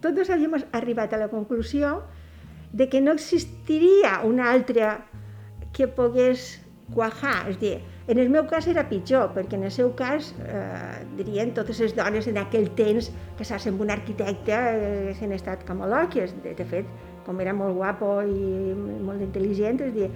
[0.00, 2.00] Tots dos havíem arribat a la conclusió
[2.72, 4.96] de que no existiria una altra
[5.76, 6.60] que pogués
[6.94, 7.76] quajar, és dir,
[8.08, 11.94] en el meu cas era pitjor, perquè en el seu cas, eh, dirien, totes les
[11.94, 16.34] dones en aquell temps casar-se amb un arquitecte eh, s'han estat com lòquies.
[16.44, 16.88] De, de fet,
[17.26, 20.10] com era molt guapo i molt intel·ligent, és dir,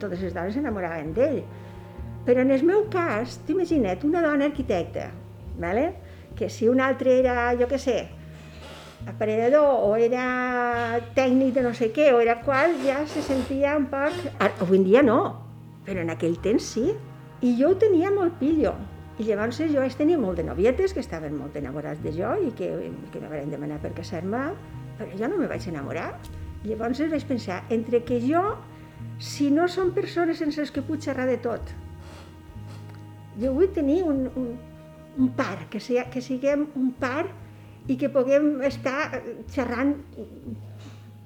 [0.00, 1.42] totes les dones s'enamoraven d'ell.
[2.24, 5.10] Però en el meu cas, t'imagina't, una dona arquitecta,
[5.60, 5.92] vale?
[6.34, 7.96] que si un altre era, jo què sé,
[9.06, 13.86] aparellador o era tècnic de no sé què o era qual, ja se sentia un
[13.92, 14.16] poc...
[14.42, 15.20] Avui en dia no,
[15.86, 16.92] però en aquell temps sí.
[17.44, 18.72] I jo ho tenia molt pillo.
[19.20, 22.50] I llavors jo vaig tenir molt de novietes que estaven molt enamorats de jo i
[22.56, 22.70] que,
[23.12, 24.46] que me van demanar per casar-me,
[24.98, 26.08] però jo no me vaig enamorar.
[26.64, 28.42] Llavors vaig pensar, entre que jo,
[29.20, 31.74] si no són persones sense les que puc xerrar de tot,
[33.36, 34.48] jo vull tenir un, un,
[35.20, 37.26] un par, que, sigui, que siguem un par
[37.92, 39.20] i que puguem estar
[39.52, 39.98] xerrant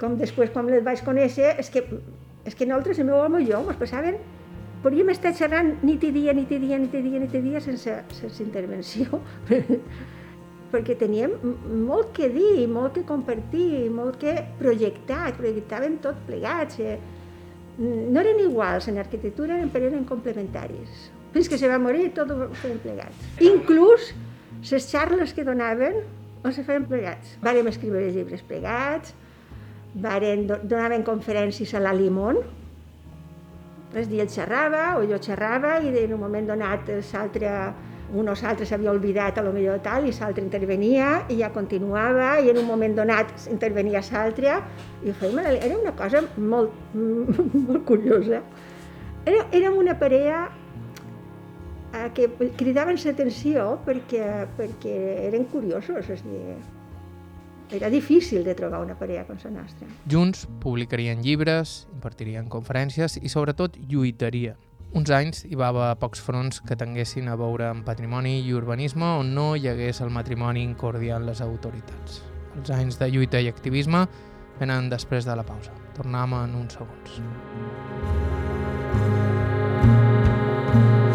[0.02, 1.84] com després quan les vaig conèixer, és que,
[2.44, 4.18] és que nosaltres, el meu home i jo, ens passaven
[4.82, 7.60] podríem estar xerrant nit i dia, nit i dia, nit i dia, nit i dia,
[7.64, 9.20] sense, sense intervenció,
[10.72, 11.34] perquè teníem
[11.86, 16.80] molt que dir, molt que compartir, molt que projectar, projectàvem tot plegats.
[16.80, 16.98] Eh?
[17.78, 21.08] No eren iguals en arquitectura, però eren complementaris.
[21.32, 23.28] Fins que se va morir, tot ho feien plegats.
[23.44, 24.12] Inclús
[24.70, 26.02] les xarles que donaven
[26.44, 27.36] o se feien plegats.
[27.44, 29.14] Vàrem escriure llibres plegats,
[29.94, 32.40] varen, donaven conferències a la Limón,
[34.00, 37.52] és dir, ell xerrava o jo xerrava i en un moment donat l'altre
[38.14, 42.38] un o l'altre s'havia oblidat a lo millor tal i l'altre intervenia i ja continuava
[42.40, 44.62] i en un moment donat intervenia l'altre
[45.04, 46.72] i fèiem, era una cosa molt,
[47.66, 48.40] molt curiosa.
[49.26, 50.48] Era, érem una parella
[51.92, 54.96] eh, que cridaven l'atenció perquè, perquè
[55.28, 56.56] eren curiosos, és dir,
[57.70, 59.88] era difícil de trobar una parella com la nostra.
[60.10, 64.56] Junts publicarien llibres, impartirien conferències i sobretot lluitarien.
[64.96, 69.04] Uns anys hi va haver pocs fronts que tinguessin a veure amb patrimoni i urbanisme
[69.20, 72.22] on no hi hagués el matrimoni incordiant les autoritats.
[72.56, 74.06] Els anys de lluita i activisme
[74.58, 75.76] venen després de la pausa.
[75.98, 77.20] Tornem en uns segons.
[80.68, 81.07] Hola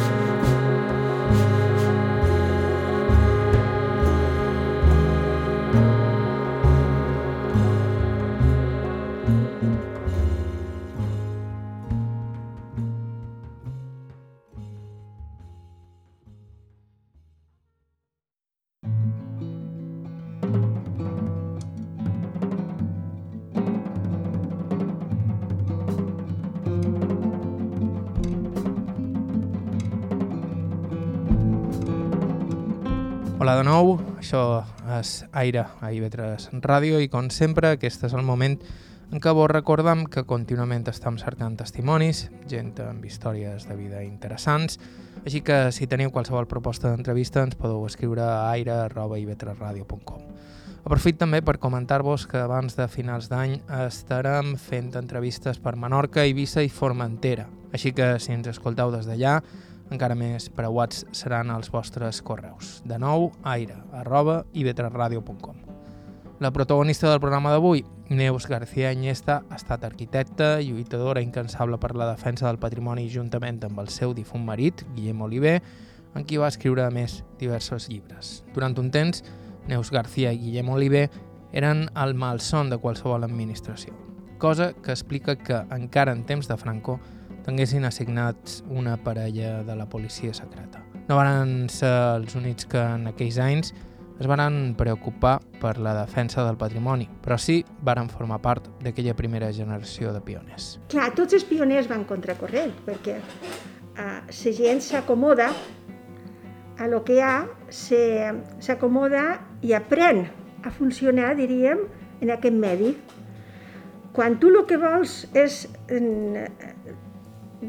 [33.73, 34.61] nou, això
[34.99, 38.59] és Aire a IB3 Ràdio i com sempre aquest és el moment
[39.13, 44.77] en què vos recordam que contínuament estem cercant testimonis, gent amb històries de vida interessants,
[45.23, 50.21] així que si teniu qualsevol proposta d'entrevista ens podeu escriure a aire.ib3radio.com.
[50.83, 53.57] Aprofit també per comentar-vos que abans de finals d'any
[53.87, 59.39] estarem fent entrevistes per Menorca, Eivissa i Formentera, així que si ens escolteu des d'allà
[59.93, 62.81] encara més preuats seran els vostres correus.
[62.89, 65.61] De nou, aire, arroba ivetresradio.com.
[66.43, 72.09] La protagonista del programa d'avui, Neus García Iniesta, ha estat arquitecta, lluitadora incansable per la
[72.09, 75.61] defensa del patrimoni juntament amb el seu difunt marit, Guillem Oliver,
[76.13, 78.41] en qui va escriure a més diversos llibres.
[78.53, 79.23] Durant un temps,
[79.69, 81.07] Neus García i Guillem Oliver
[81.53, 83.93] eren el malson de qualsevol administració,
[84.41, 86.99] cosa que explica que, encara en temps de Franco,
[87.45, 90.83] tinguessin assignats una parella de la policia secreta.
[91.07, 93.73] No van ser els únics que en aquells anys
[94.19, 99.51] es van preocupar per la defensa del patrimoni, però sí varen formar part d'aquella primera
[99.51, 100.77] generació de pioners.
[100.93, 105.49] Clar, tots els pioners van contracorrent, perquè uh, la gent s'acomoda
[106.79, 107.35] a lo que hi ha,
[107.69, 109.25] s'acomoda
[109.61, 110.23] i aprèn
[110.63, 111.83] a funcionar, diríem,
[112.21, 112.93] en aquest medi.
[114.13, 115.65] Quan tu el que vols és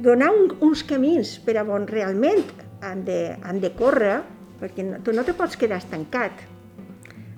[0.02, 2.42] donar un, uns camins per a on realment
[2.84, 4.18] han de, han de córrer,
[4.60, 6.44] perquè no, tu no te pots quedar estancat,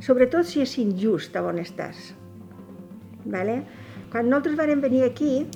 [0.04, 2.12] sobretot si és injust a on estàs.
[3.26, 3.60] Vale?
[4.12, 5.46] Quan nosaltres vam venir aquí,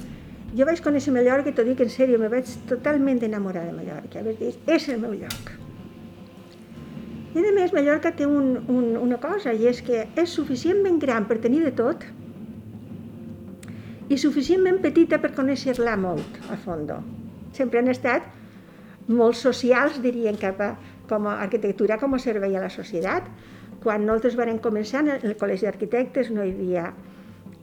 [0.56, 4.24] jo vaig conèixer Mallorca i t'ho dic en sèrio, me vaig totalment enamorar de Mallorca.
[4.26, 5.52] Vaig dir, és el meu lloc.
[7.30, 11.28] I a més, Mallorca té un, un, una cosa, i és que és suficientment gran
[11.30, 12.02] per tenir de tot,
[14.10, 16.90] i suficientment petita per conèixer-la molt a fons.
[17.54, 18.26] Sempre han estat
[19.08, 20.72] molt socials, dirien, cap a,
[21.10, 23.30] com a arquitectura com a servei a la societat.
[23.82, 26.90] Quan nosaltres vam començar en el Col·legi d'Arquitectes no hi havia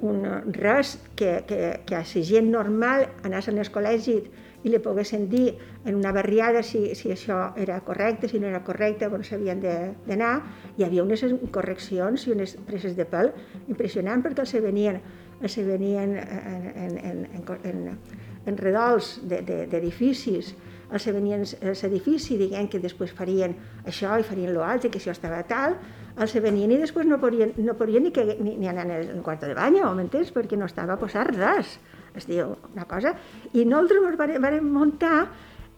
[0.02, 0.24] un,
[0.54, 4.18] res que, que, que a la gent normal anés al col·legi
[4.66, 8.64] i li poguessin dir en una barriada si, si això era correcte, si no era
[8.66, 10.34] correcte, on s'havien d'anar.
[10.78, 13.32] Hi havia unes correccions i unes preses de pèl
[13.68, 15.00] impressionants perquè els venien
[15.46, 17.28] se venien en, en, en,
[17.64, 18.00] en,
[18.48, 23.54] en redols d'edificis, de, els venien els edificis dient que després farien
[23.86, 25.76] això i farien l'altre, que això estava tal,
[26.18, 29.44] els venien i després no podien, no podien ni, que, ni, ni anar al quart
[29.46, 30.32] de bany, m'entens?
[30.34, 31.78] Perquè no estava posat res.
[32.18, 33.14] Es diu una cosa.
[33.54, 35.28] I nosaltres vam, vam muntar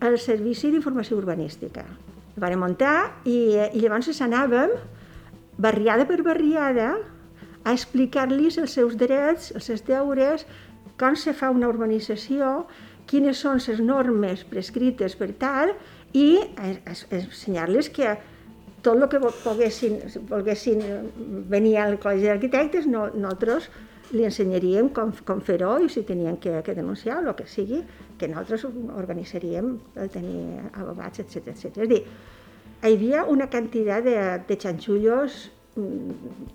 [0.08, 1.84] el Servici d'Informació Urbanística.
[2.38, 2.96] El vam muntar
[3.28, 4.78] i, i llavors anàvem
[5.60, 6.94] barriada per barriada
[7.64, 10.46] a explicar-los els seus drets, els seus deures,
[11.00, 12.66] com se fa una urbanització,
[13.10, 15.74] quines són les normes prescrites per tal,
[16.14, 18.16] i ensenyar-los que
[18.82, 20.00] tot el que poguessin,
[20.30, 20.82] volguessin
[21.52, 23.70] venir al Col·legi d'Arquitectes, no, nosaltres
[24.16, 27.84] li ensenyaríem com, com fer-ho i si tenien que, que denunciar o el que sigui,
[28.18, 31.84] que nosaltres organitzaríem el tenir abogats, etc etc.
[31.86, 32.02] És dir,
[32.80, 35.50] hi havia una quantitat de, de xanxullos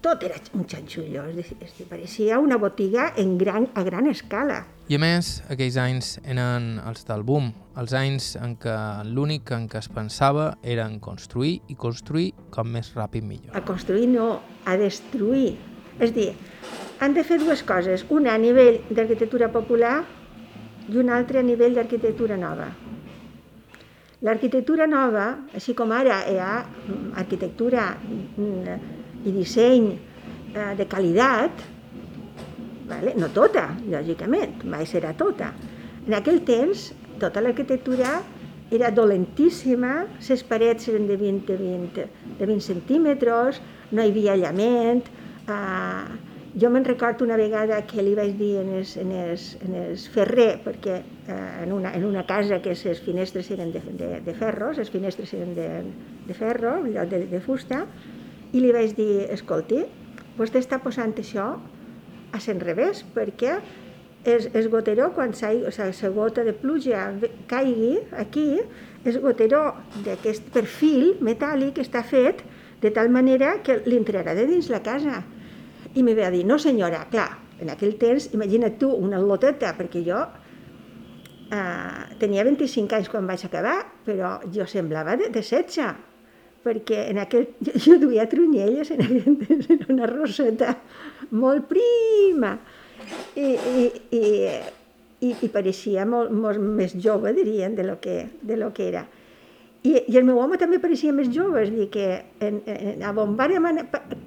[0.05, 4.09] tot era un xanxullo, és dir, és dir, pareixia una botiga en gran, a gran
[4.11, 4.65] escala.
[4.91, 8.75] I a més, aquells anys eren els del boom, els anys en què
[9.09, 13.55] l'únic en què es pensava era en construir i construir com més ràpid millor.
[13.57, 15.55] A construir no, a destruir.
[16.03, 16.33] És dir,
[17.01, 20.01] han de fer dues coses, una a nivell d'arquitectura popular
[20.91, 22.69] i una altra a nivell d'arquitectura nova.
[24.25, 26.53] L'arquitectura nova, així com ara hi ha
[27.21, 28.77] arquitectura mm,
[29.25, 31.65] i disseny eh, de qualitat,
[32.89, 33.15] vale?
[33.21, 35.53] no tota, lògicament, mai serà tota.
[36.05, 38.19] En aquell temps, tota l'arquitectura
[38.75, 42.07] era dolentíssima, les parets eren de 20, de 20,
[42.39, 43.61] de 20 centímetres,
[43.93, 45.05] no hi havia aïllament.
[45.49, 49.75] Eh, jo me'n recordo una vegada que li vaig dir en els, en els, en
[49.81, 54.11] els ferrer, perquè eh, en, una, en una casa que les finestres eren de, de,
[54.23, 55.69] de ferros, les finestres eren de,
[56.29, 57.83] de ferro, de, de fusta,
[58.55, 59.83] i li vaig dir, escolti,
[60.39, 61.49] vostè està posant això
[62.35, 63.59] a revés, perquè
[64.25, 67.13] és, és goteró, quan la o sigui, gota de pluja
[67.51, 68.63] caigui aquí,
[69.05, 69.75] és goteró
[70.07, 72.43] d'aquest perfil metàl·lic que està fet
[72.81, 75.23] de tal manera que li entrarà de dins la casa.
[75.95, 77.31] I me va dir, no senyora, clar,
[77.61, 80.23] en aquell temps, imagina't tu, una loteta, perquè jo
[81.51, 86.14] eh, tenia 25 anys quan vaig acabar, però jo semblava de, de 16
[86.65, 90.75] perquè en aquell, jo, jo duia trunyelles en aquell temps, una roseta
[91.35, 92.57] molt prima
[93.37, 93.85] i, i,
[94.17, 94.25] i,
[95.21, 99.05] i, i pareixia molt, molt més jove, dirien, de lo que, de lo que era.
[99.85, 102.07] I, I el meu home també pareixia més jove, és a dir, que
[102.47, 103.67] en, en, on vàrem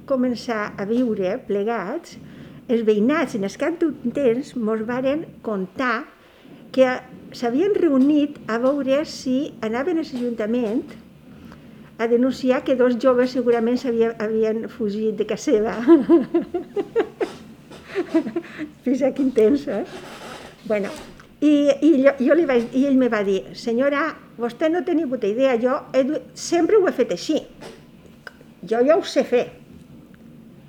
[0.09, 2.19] començar a viure plegats,
[2.67, 6.03] els veïnats en el cap d'un temps mos varen contar
[6.75, 6.87] que
[7.33, 10.83] s'havien reunit a veure si anaven a l'Ajuntament
[11.97, 15.73] a denunciar que dos joves segurament havien, havien fugit de casa seva.
[18.85, 19.83] Fisa que intensa.
[20.65, 20.89] Bueno,
[21.41, 24.93] i, i, jo, jo li vaig, i ell me va dir, senyora, vostè no té
[24.97, 27.41] ni puta idea, jo he, sempre ho he fet així.
[28.67, 29.47] Jo ja ho sé fer.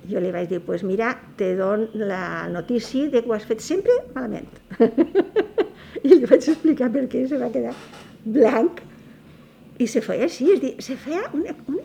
[0.09, 3.61] Jo li vaig dir, pues mira, te don la notícia de que ho has fet
[3.61, 4.49] sempre malament.
[6.03, 7.75] I li vaig explicar per què se va quedar
[8.25, 8.81] blanc
[9.79, 11.83] i se feia així, és dir, se feia una, una,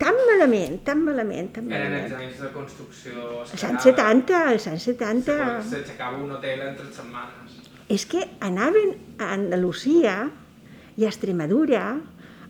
[0.00, 1.94] tan malament, tan malament, tan malament.
[1.94, 3.28] Eren exàmens de construcció...
[3.44, 5.36] Als anys 70, als anys 70...
[5.70, 7.60] S'aixecava un hotel en tres setmanes.
[7.94, 10.16] És que anaven a Andalusia
[10.96, 11.86] i a Extremadura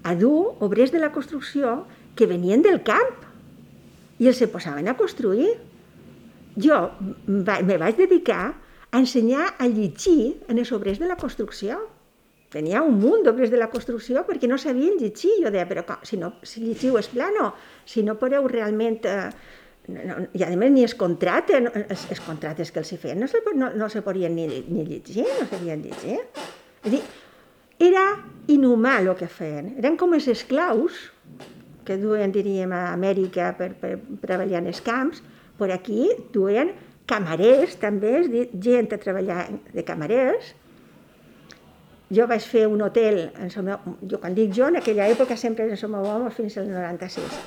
[0.04, 1.84] a dur obrers de la construcció
[2.18, 3.22] que venien del camp
[4.20, 5.54] i els se posaven a construir.
[6.54, 6.86] Jo
[7.26, 8.44] me vaig dedicar
[8.90, 11.80] a ensenyar a llegir en els obrers de la construcció
[12.54, 15.34] tenia un munt d'obres de la construcció perquè no sabien llegir.
[15.42, 17.52] Jo deia, però com, si, no, si llegiu és plano,
[17.84, 19.02] si no podeu realment...
[19.04, 19.28] Eh,
[19.84, 23.18] no, I a més ni es contracte, no, els, els contractes que els hi feien
[23.20, 26.22] no se, no, no se podien ni, ni llegir, no sabien llegir.
[26.84, 27.02] És dir,
[27.84, 28.06] era
[28.48, 29.74] inhumà el que feien.
[29.82, 31.10] Eren com els esclaus
[31.84, 35.20] que duen, diríem, a Amèrica per, per treballar en els camps,
[35.58, 36.72] per aquí duen
[37.10, 40.54] camarers també, és dir, gent a treballar de camarers,
[42.16, 45.66] jo vaig fer un hotel, en meu, jo quan dic jo, en aquella època sempre
[45.68, 47.38] en el meu home fins al 96.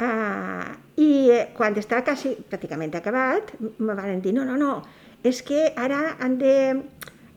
[0.00, 1.10] Uh, I
[1.56, 4.78] quan estava quasi, pràcticament acabat, me van dir, no, no, no,
[5.26, 6.54] és que ara han de,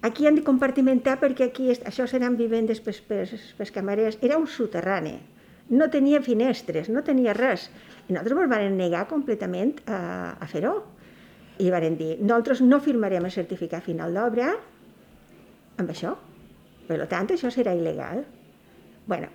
[0.01, 4.19] aquí han de compartimentar perquè aquí això seran vivendes pels, pels, pels camarers.
[4.23, 5.17] Era un soterrani,
[5.75, 7.69] no tenia finestres, no tenia res.
[8.07, 10.77] I nosaltres ens vam negar completament a, a fer-ho.
[11.63, 14.53] I van dir, nosaltres no firmarem el certificat final d'obra
[15.77, 16.15] amb això.
[16.87, 18.23] Per tant, això serà il·legal.
[19.05, 19.27] bueno,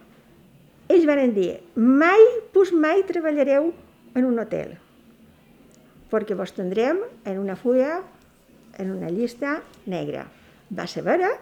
[0.88, 2.22] ells van dir, mai,
[2.52, 3.72] pues mai treballareu
[4.16, 4.78] en un hotel,
[6.08, 8.00] perquè vos tindrem en una fulla,
[8.78, 10.24] en una llista negra.
[10.72, 11.34] Va ser vera,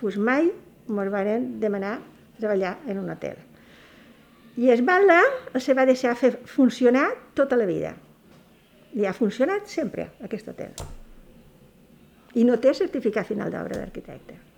[0.00, 2.00] pues mai ens van demanar
[2.40, 3.38] treballar en un hotel.
[4.56, 5.22] I es balla
[5.62, 7.94] se va deixar fer funcionar tota la vida.
[8.98, 10.74] I ha funcionat sempre, aquest hotel.
[12.34, 14.49] I no té certificat final d'obra d'arquitecte.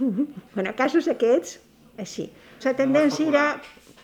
[0.00, 1.60] En casos aquests,
[1.98, 2.30] així.
[2.64, 3.44] La tendència era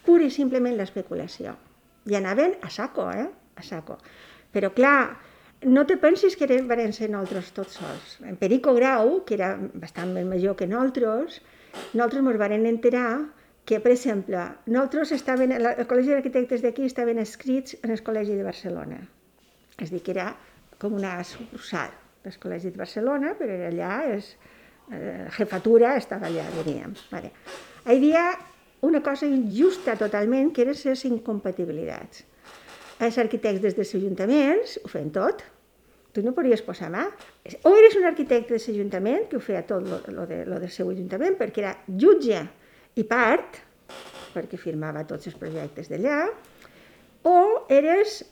[0.05, 1.57] pura i simplement l'especulació.
[2.11, 3.27] I anaven a saco, eh?
[3.57, 3.99] A saco.
[4.55, 5.17] Però clar,
[5.63, 8.17] no te pensis que eren, van ser nosaltres tots sols.
[8.27, 11.41] En Perico Grau, que era bastant més major que nosaltres,
[11.93, 13.11] nosaltres ens vam enterar
[13.69, 18.47] que, per exemple, nosaltres estaven, el Col·legi d'Arquitectes d'aquí estaven escrits en el Col·legi de
[18.47, 19.03] Barcelona.
[19.79, 20.33] És dir, que era
[20.81, 21.93] com una sucursal
[22.25, 24.33] del Col·legi de Barcelona, però allà és,
[24.93, 26.95] eh, jefatura estava allà, diríem.
[27.13, 27.33] Vale.
[27.87, 28.25] Hi havia
[28.87, 32.25] una cosa injusta totalment, que eren les incompatibilitats.
[33.01, 35.43] Els arquitectes des dels ajuntaments ho feien tot,
[36.13, 37.07] tu no podies posar mà.
[37.65, 40.73] O eres un arquitecte de l'Ajuntament, que ho feia tot lo, lo, de, lo del
[40.73, 42.43] seu ajuntament, perquè era jutge
[42.99, 43.61] i part,
[44.35, 46.25] perquè firmava tots els projectes d'allà,
[47.31, 47.37] o
[47.71, 48.23] eres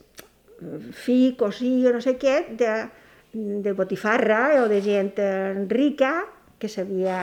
[0.97, 2.73] fill, cosí o no sé què, de,
[3.63, 5.15] de botifarra o de gent
[5.71, 6.13] rica
[6.59, 7.19] que sabia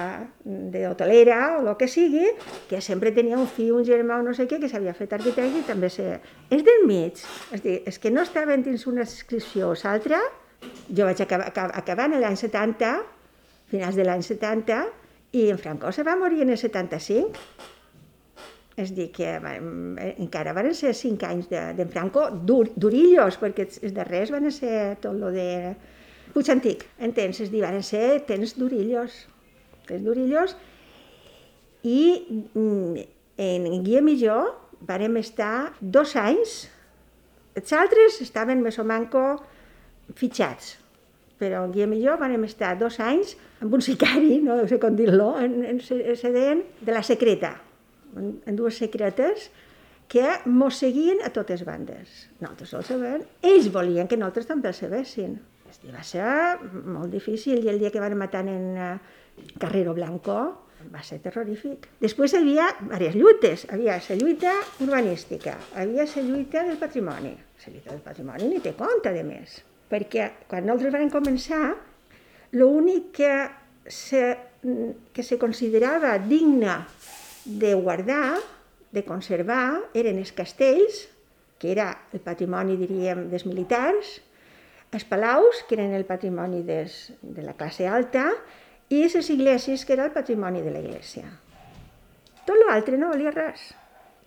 [0.45, 2.29] d'hotelera o el que sigui,
[2.69, 5.59] que sempre tenia un fill, un germà o no sé què, que s'havia fet arquitecte
[5.59, 6.21] i també sé...
[6.55, 7.19] És del mig,
[7.51, 10.21] és dir, és que no estaven dins una inscripció o l'altra,
[10.87, 12.93] jo vaig acabar, acabar en l'any 70,
[13.71, 14.83] finals de l'any 70,
[15.35, 17.43] i en Franco se va morir en el 75.
[18.75, 23.67] És dir, que eh, encara van ser cinc anys d'en de, Franco dur, durillos, perquè
[23.67, 25.47] els darrers van ser tot lo de
[26.33, 27.39] Puig Antic, entens?
[27.43, 29.25] És dir, van ser temps durillos,
[29.87, 30.55] temps durillos,
[31.85, 31.99] i
[32.53, 33.03] mm,
[33.45, 34.39] en Guillem i jo
[34.85, 36.65] vàrem estar dos anys,
[37.55, 39.23] els altres estaven més o manco
[40.17, 40.75] fitxats,
[41.39, 44.95] però en Guillem i jo vàrem estar dos anys amb un sicari, no sé com
[44.97, 47.55] dir-lo, en, en, se deien de la secreta,
[48.15, 49.49] en, en dues secretes,
[50.07, 52.25] que mos seguien a totes bandes.
[52.39, 55.39] Nosaltres el sabem, ells volien que nosaltres també el sabessin.
[55.83, 56.25] I va ser
[56.71, 58.93] molt difícil i el dia que van matar en uh,
[59.59, 60.37] Carrero Blanco
[60.93, 61.87] va ser terrorífic.
[62.01, 63.65] Després hi havia diverses lluites.
[63.73, 64.53] Havia la lluita
[64.85, 67.33] urbanística, havia la lluita del patrimoni.
[67.35, 69.61] La lluita del patrimoni ni té compte, de més.
[69.89, 71.63] Perquè quan nosaltres vam començar,
[72.57, 73.33] l'únic que
[73.87, 74.21] se,
[75.13, 76.79] que se considerava digne
[77.45, 78.37] de guardar,
[78.91, 81.05] de conservar, eren els castells,
[81.59, 84.19] que era el patrimoni, diríem, dels militars,
[84.93, 88.29] els palaus, que eren el patrimoni des, de la classe alta,
[88.89, 91.25] i les iglesias, que era el patrimoni de l'església.
[92.45, 93.71] Tot l'altre no valia res.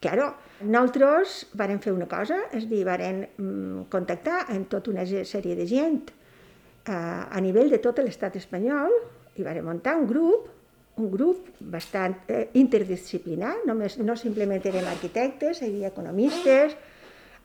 [0.02, 0.32] Claro,
[0.62, 5.66] nosaltres varen fer una cosa, és dir, varen mm, contactar amb tota una sèrie de
[5.66, 8.94] gent eh, a nivell de tot l'estat espanyol
[9.38, 10.54] i varen muntar un grup
[10.98, 16.74] un grup bastant eh, interdisciplinar, només, no simplement eren arquitectes, hi havia economistes,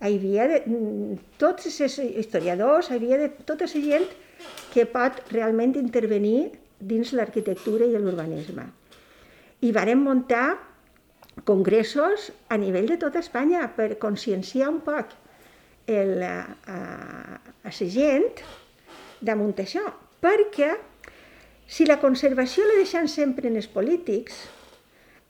[0.04, 4.08] hi havia de, mm, tots els historiadors, hi havia de tota la gent
[4.74, 8.68] que pot realment intervenir dins l'arquitectura i l'urbanisme.
[9.62, 10.60] I varen muntar
[11.46, 15.16] congressos a nivell de tota Espanya per conscienciar un poc
[15.88, 16.36] el, a,
[16.68, 16.78] a,
[17.64, 18.44] a la gent
[19.22, 19.86] damunt això,
[20.24, 20.74] perquè
[21.68, 24.44] si la conservació la deixem sempre en els polítics,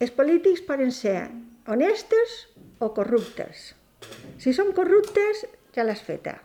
[0.01, 1.29] els polítics poden ser
[1.69, 2.35] honestes
[2.79, 3.73] o corruptes.
[4.41, 5.45] Si són corruptes,
[5.75, 6.37] ja l'has feta.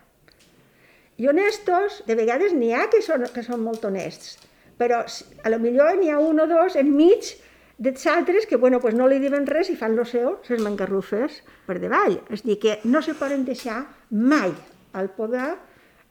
[1.19, 4.37] I honestos, de vegades n'hi ha que són, que són molt honests,
[4.79, 7.33] però a lo millor n'hi ha un o dos enmig
[7.79, 11.41] dels altres que bueno, pues no li diuen res i fan lo seu, les mangarrufes
[11.67, 12.19] per davall.
[12.31, 13.81] És dir, que no se poden deixar
[14.11, 14.53] mai
[14.95, 15.51] al poder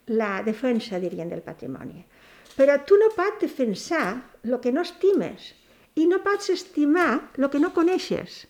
[0.09, 2.05] la defensa, dirien, del patrimoni.
[2.57, 4.07] Però tu no pots defensar
[4.44, 5.53] el que no estimes
[6.01, 8.46] i no pots estimar el que no coneixes.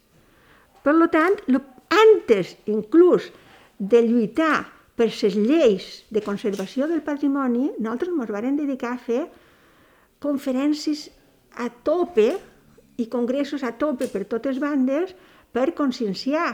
[0.82, 1.60] Per tant, lo,
[1.90, 3.30] antes inclús
[3.78, 4.66] de lluitar
[4.98, 9.26] per les lleis de conservació del patrimoni, nosaltres ens vam dedicar a fer
[10.18, 11.08] conferències
[11.54, 12.32] a tope
[12.98, 15.14] i congressos a tope per totes bandes
[15.54, 16.48] per conscienciar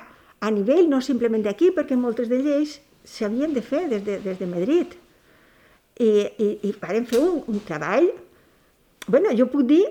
[0.45, 4.39] a nivell no simplement d'aquí, perquè moltes de lleis s'havien de fer des de, des
[4.39, 4.93] de Madrid,
[6.01, 6.11] i,
[6.43, 8.11] i, i vàrem fer un, un treball,
[9.07, 9.85] bueno, jo puc dir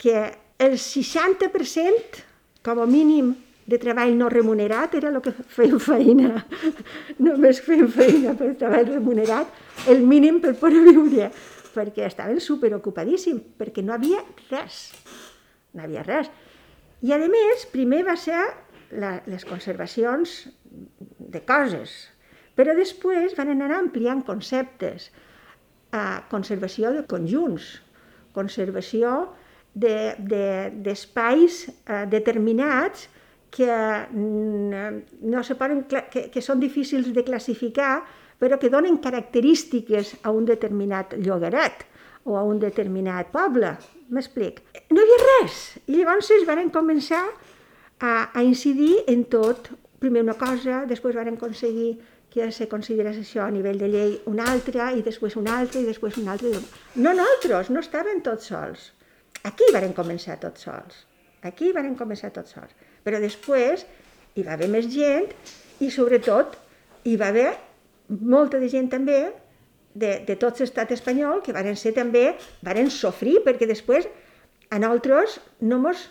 [0.00, 0.16] que
[0.60, 2.24] el 60%
[2.64, 3.34] com a mínim
[3.70, 6.44] de treball no remunerat era el que feien feina,
[7.26, 9.50] només feien feina per treball remunerat,
[9.92, 11.30] el mínim per poder viure,
[11.70, 14.80] perquè estaven superocupadíssims, perquè no havia res,
[15.76, 16.30] no havia res.
[17.06, 18.40] I a més, primer va ser
[18.90, 20.48] la, les conservacions
[21.30, 21.94] de coses,
[22.58, 25.08] però després van anar ampliant conceptes
[25.94, 27.78] a conservació de conjunts,
[28.34, 29.30] conservació
[29.70, 33.06] d'espais de, de, eh, determinats
[33.50, 38.00] que mm, no se poden, que, que són difícils de classificar,
[38.40, 41.84] però que donen característiques a un determinat llogaret
[42.24, 43.74] o a un determinat poble.
[44.10, 44.62] M'explic.
[44.90, 45.58] No hi havia res.
[45.86, 47.24] I llavors es van començar
[48.00, 49.70] a, a incidir en tot.
[50.00, 51.98] Primer una cosa, després van aconseguir
[52.30, 55.88] que se considerés això a nivell de llei una altra, i després una altra, i
[55.88, 56.62] després una altra.
[56.94, 58.92] No nosaltres, no estaven tots sols.
[59.50, 61.04] Aquí varen començar tots sols.
[61.42, 62.72] Aquí varen començar tots sols.
[63.04, 63.86] Però després
[64.36, 65.28] hi va haver més gent
[65.80, 66.56] i sobretot
[67.08, 67.50] hi va haver
[68.08, 69.20] molta de gent també
[69.94, 72.34] de, de tot l'estat espanyol que varen ser també,
[72.66, 74.06] varen sofrir perquè després
[74.70, 76.06] a nosaltres no mos,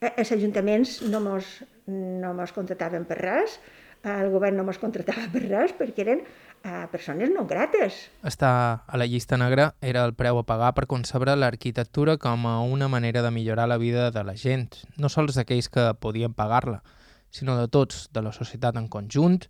[0.00, 3.58] eh, els ajuntaments no mos, no mos contrataven per res,
[4.06, 6.22] el govern no ens contratava per res perquè eren
[6.64, 8.10] eh, persones no grates.
[8.24, 12.60] Estar a la llista negra era el preu a pagar per concebre l'arquitectura com a
[12.62, 16.82] una manera de millorar la vida de la gent, no sols d'aquells que podien pagar-la,
[17.30, 19.46] sinó de tots, de la societat en conjunt,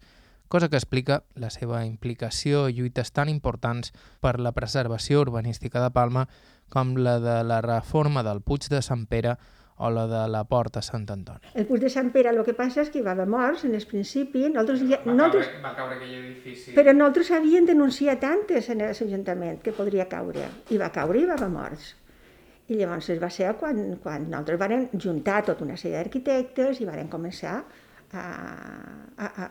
[0.48, 5.92] cosa que explica la seva implicació i lluites tan importants per la preservació urbanística de
[5.92, 6.26] Palma
[6.68, 9.36] com la de la reforma del Puig de Sant Pere
[9.78, 11.52] o la de la Porta Sant Antoni.
[11.54, 13.76] El Puig de Sant Pere el que passa és que hi va haver morts en
[13.78, 16.74] el principi, nosaltres, ja, va, nosaltres, caure, va caure aquell edifici...
[16.76, 21.38] Però nosaltres havíem denunciat antes en l'Ajuntament que podria caure, i va caure i va
[21.38, 21.92] haver morts.
[22.68, 27.08] I llavors va ser quan, quan nosaltres vam juntar tota una sèrie d'arquitectes i vam
[27.08, 27.62] començar
[28.12, 28.24] a,
[29.16, 29.48] a, a,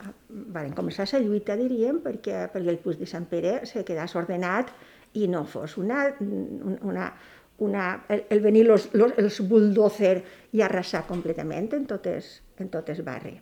[0.53, 4.73] van començar la lluita, diríem, perquè, perquè el Puig de Sant Pere se quedés ordenat
[5.17, 7.11] i no fos una, una,
[7.57, 10.21] una, el, el venir los, los, els bulldozer
[10.53, 13.37] i arrasar completament en totes, en totes barri.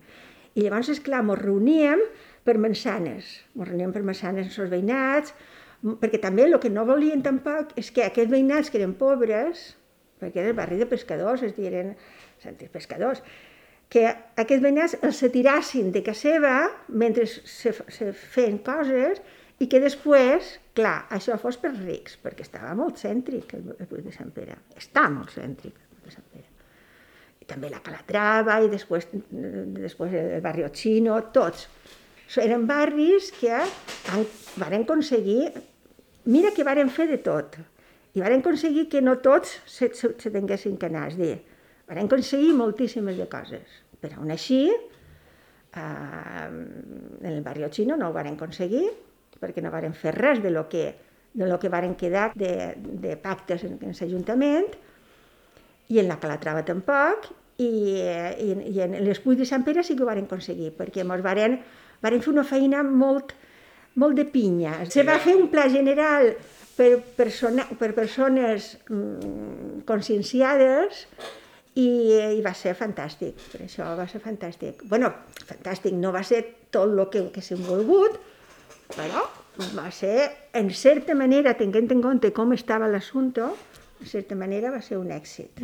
[0.55, 2.03] I llavors, esclar, ens reuníem
[2.47, 5.34] per mansanes, ens reuníem per mansanes els veïnats,
[6.01, 9.74] perquè també el que no volien tampoc és que aquests veïnats que eren pobres,
[10.22, 11.93] perquè era el barri de pescadors, es diren
[12.41, 13.22] centres pescadors,
[13.91, 16.55] que aquests veïnats els se tirassin de casa seva
[16.88, 19.22] mentre se, se feien coses
[19.60, 24.14] i que després, clar, això fos per rics, perquè estava molt cèntric el, Puig de
[24.16, 26.49] Sant Pere, està molt cèntric el Puig de Sant Pere.
[27.41, 29.08] I també la Calatrava i després,
[29.78, 31.70] després el barri Ochino, tots.
[32.41, 34.26] Eren barris que han,
[34.60, 35.51] van aconseguir,
[36.26, 37.60] mira que varen fer de tot,
[38.16, 41.36] i van aconseguir que no tots se, se, se tinguessin que anar, és dir,
[41.86, 48.16] Varen aconseguir moltíssimes de coses, però aún així, eh, en el barri xino no ho
[48.16, 48.88] varen aconseguir,
[49.41, 50.88] perquè no varen fer res de lo que,
[51.33, 54.69] de lo que varen quedar de, de pactes en, en l'Ajuntament,
[55.89, 57.29] i en la Calatrava tampoc,
[57.61, 57.69] i,
[58.01, 61.59] i, i en l'Espull de Sant Pere sí que ho varen aconseguir, perquè ens varen,
[62.03, 63.36] varen fer una feina molt,
[64.01, 64.81] molt de pinya.
[64.91, 66.33] Se va fer un pla general
[66.75, 71.05] per, persona, per persones mm, conscienciades
[71.75, 71.88] i,
[72.38, 74.83] i va ser fantàstic, per això va ser fantàstic.
[74.91, 75.11] bueno,
[75.47, 78.19] fantàstic, no va ser tot el que haguéssim volgut,
[78.93, 79.23] però
[79.75, 83.47] va ser, en certa manera, tenint en compte com estava l'assumpte,
[84.01, 85.63] en certa manera va ser un èxit.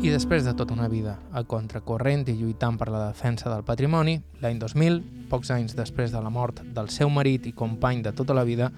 [0.00, 4.16] I després de tota una vida a contracorrent i lluitant per la defensa del patrimoni,
[4.40, 8.34] l'any 2000, pocs anys després de la mort del seu marit i company de tota
[8.34, 8.72] la vida,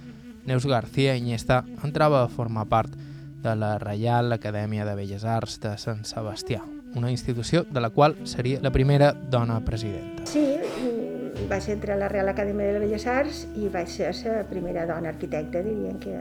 [0.44, 3.11] Neus García Iniesta entrava a formar part de
[3.42, 6.62] la Reial Acadèmia de Belles Arts de Sant Sebastià,
[6.94, 10.26] una institució de la qual seria la primera dona presidenta.
[10.30, 10.46] Sí,
[11.50, 15.12] vaig entrar a la Real Acadèmia de Belles Arts i vaig ser la primera dona
[15.12, 16.18] arquitecta, dirien que...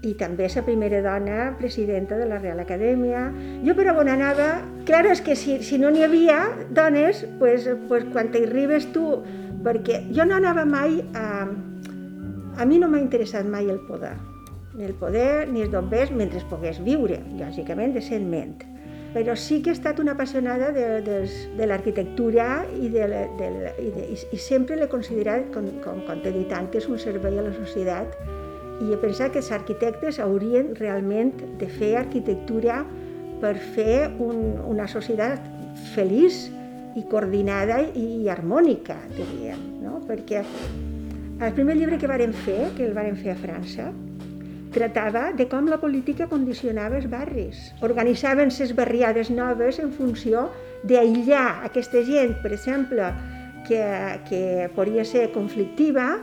[0.00, 3.26] I també la primera dona presidenta de la Real Acadèmia.
[3.66, 6.38] Jo per on anava, clar, és que si, si no n'hi havia
[6.72, 9.20] dones, pues, pues quan t'hi arribes tu,
[9.60, 11.44] perquè jo no anava mai a...
[12.60, 14.16] A mi no m'ha interessat mai el poder,
[14.80, 18.58] ni el poder ni els bombers mentre pogués viure, lògicament decentment
[19.14, 21.16] però sí que he estat una apassionada de, de,
[21.58, 23.48] de l'arquitectura i, de, de,
[23.82, 27.46] i, de, i, sempre l'he considerat, com, com, com t'he dit antes, un servei a
[27.48, 28.14] la societat
[28.80, 32.84] i he pensat que els arquitectes haurien realment de fer arquitectura
[33.42, 35.42] per fer un, una societat
[35.94, 36.46] feliç
[36.98, 39.98] i coordinada i harmònica, diríem, no?
[40.06, 40.44] perquè
[41.40, 43.90] el primer llibre que varen fer, que el varen fer a França,
[44.74, 47.70] tractava de com la política condicionava els barris.
[47.86, 50.48] Organitzaven les barriades noves en funció
[50.86, 53.10] d'aïllar aquesta gent, per exemple,
[53.68, 53.82] que,
[54.28, 54.42] que
[54.76, 56.20] podria ser conflictiva,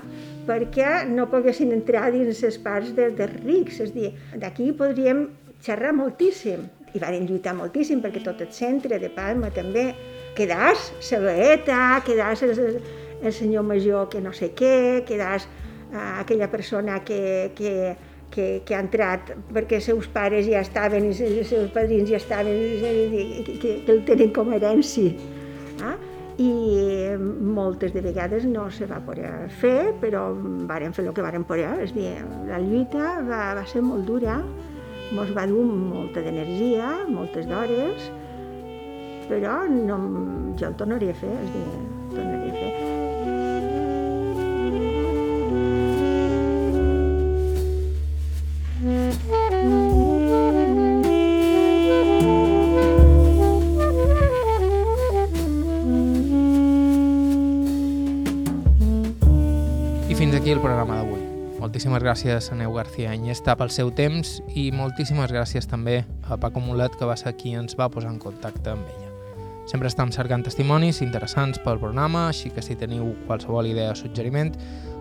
[0.47, 3.81] perquè no poguessin entrar dins les parts de, dels rics.
[3.83, 5.27] És dir, d'aquí podríem
[5.63, 6.65] xerrar moltíssim.
[6.95, 9.91] I van lluitar moltíssim perquè tot el centre de Palma també
[10.37, 12.79] quedàs la veeta, quedàs el,
[13.21, 15.45] el senyor major que no sé què, quedàs
[15.91, 17.73] uh, aquella persona que, que
[18.31, 22.19] que, que ha entrat perquè els seus pares ja estaven i els seus padrins ja
[22.19, 25.13] estaven, que, que, que el tenen com a herència.
[25.77, 25.95] Eh?
[26.37, 26.49] I
[27.17, 30.27] moltes de vegades no se va poder fer, però
[30.69, 31.71] varen fer el que varen poder.
[31.81, 32.11] És dir,
[32.45, 34.37] la lluita va, va ser molt dura,
[35.09, 38.11] ens va dur molta d'energia, moltes d'hores,
[39.31, 39.97] però no,
[40.59, 41.65] jo el tornaria a fer, és dir,
[42.13, 42.86] tornaria a fer.
[60.77, 61.23] Programa d'avui.
[61.57, 66.61] Moltíssimes gràcies a Neu García Iniesta pel seu temps i moltíssimes gràcies també a Paco
[66.61, 69.09] Mulet que va ser qui ens va posar en contacte amb ella.
[69.65, 74.53] Sempre estem cercant testimonis interessants pel programa, així que si teniu qualsevol idea o suggeriment,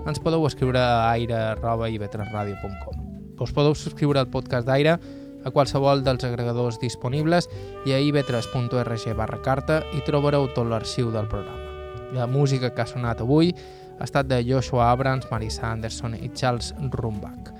[0.09, 2.97] ens podeu escriure a aire.ivetresradio.com.
[3.37, 4.97] Us podeu subscriure al podcast d'Aire
[5.45, 7.53] a qualsevol dels agregadors disponibles
[7.85, 11.68] i a ivetres.org barra carta i trobareu tot l'arxiu del programa.
[12.16, 13.53] La música que ha sonat avui
[13.99, 17.53] ha estat de Joshua Abrams, Marissa Anderson i Charles Rumbach.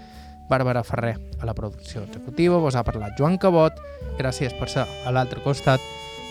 [0.49, 3.79] Bàrbara Ferrer a la producció executiva, vos ha parlat Joan Cabot,
[4.19, 5.83] gràcies per ser a l'altre costat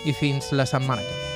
[0.06, 1.35] i fins la setmana que ve.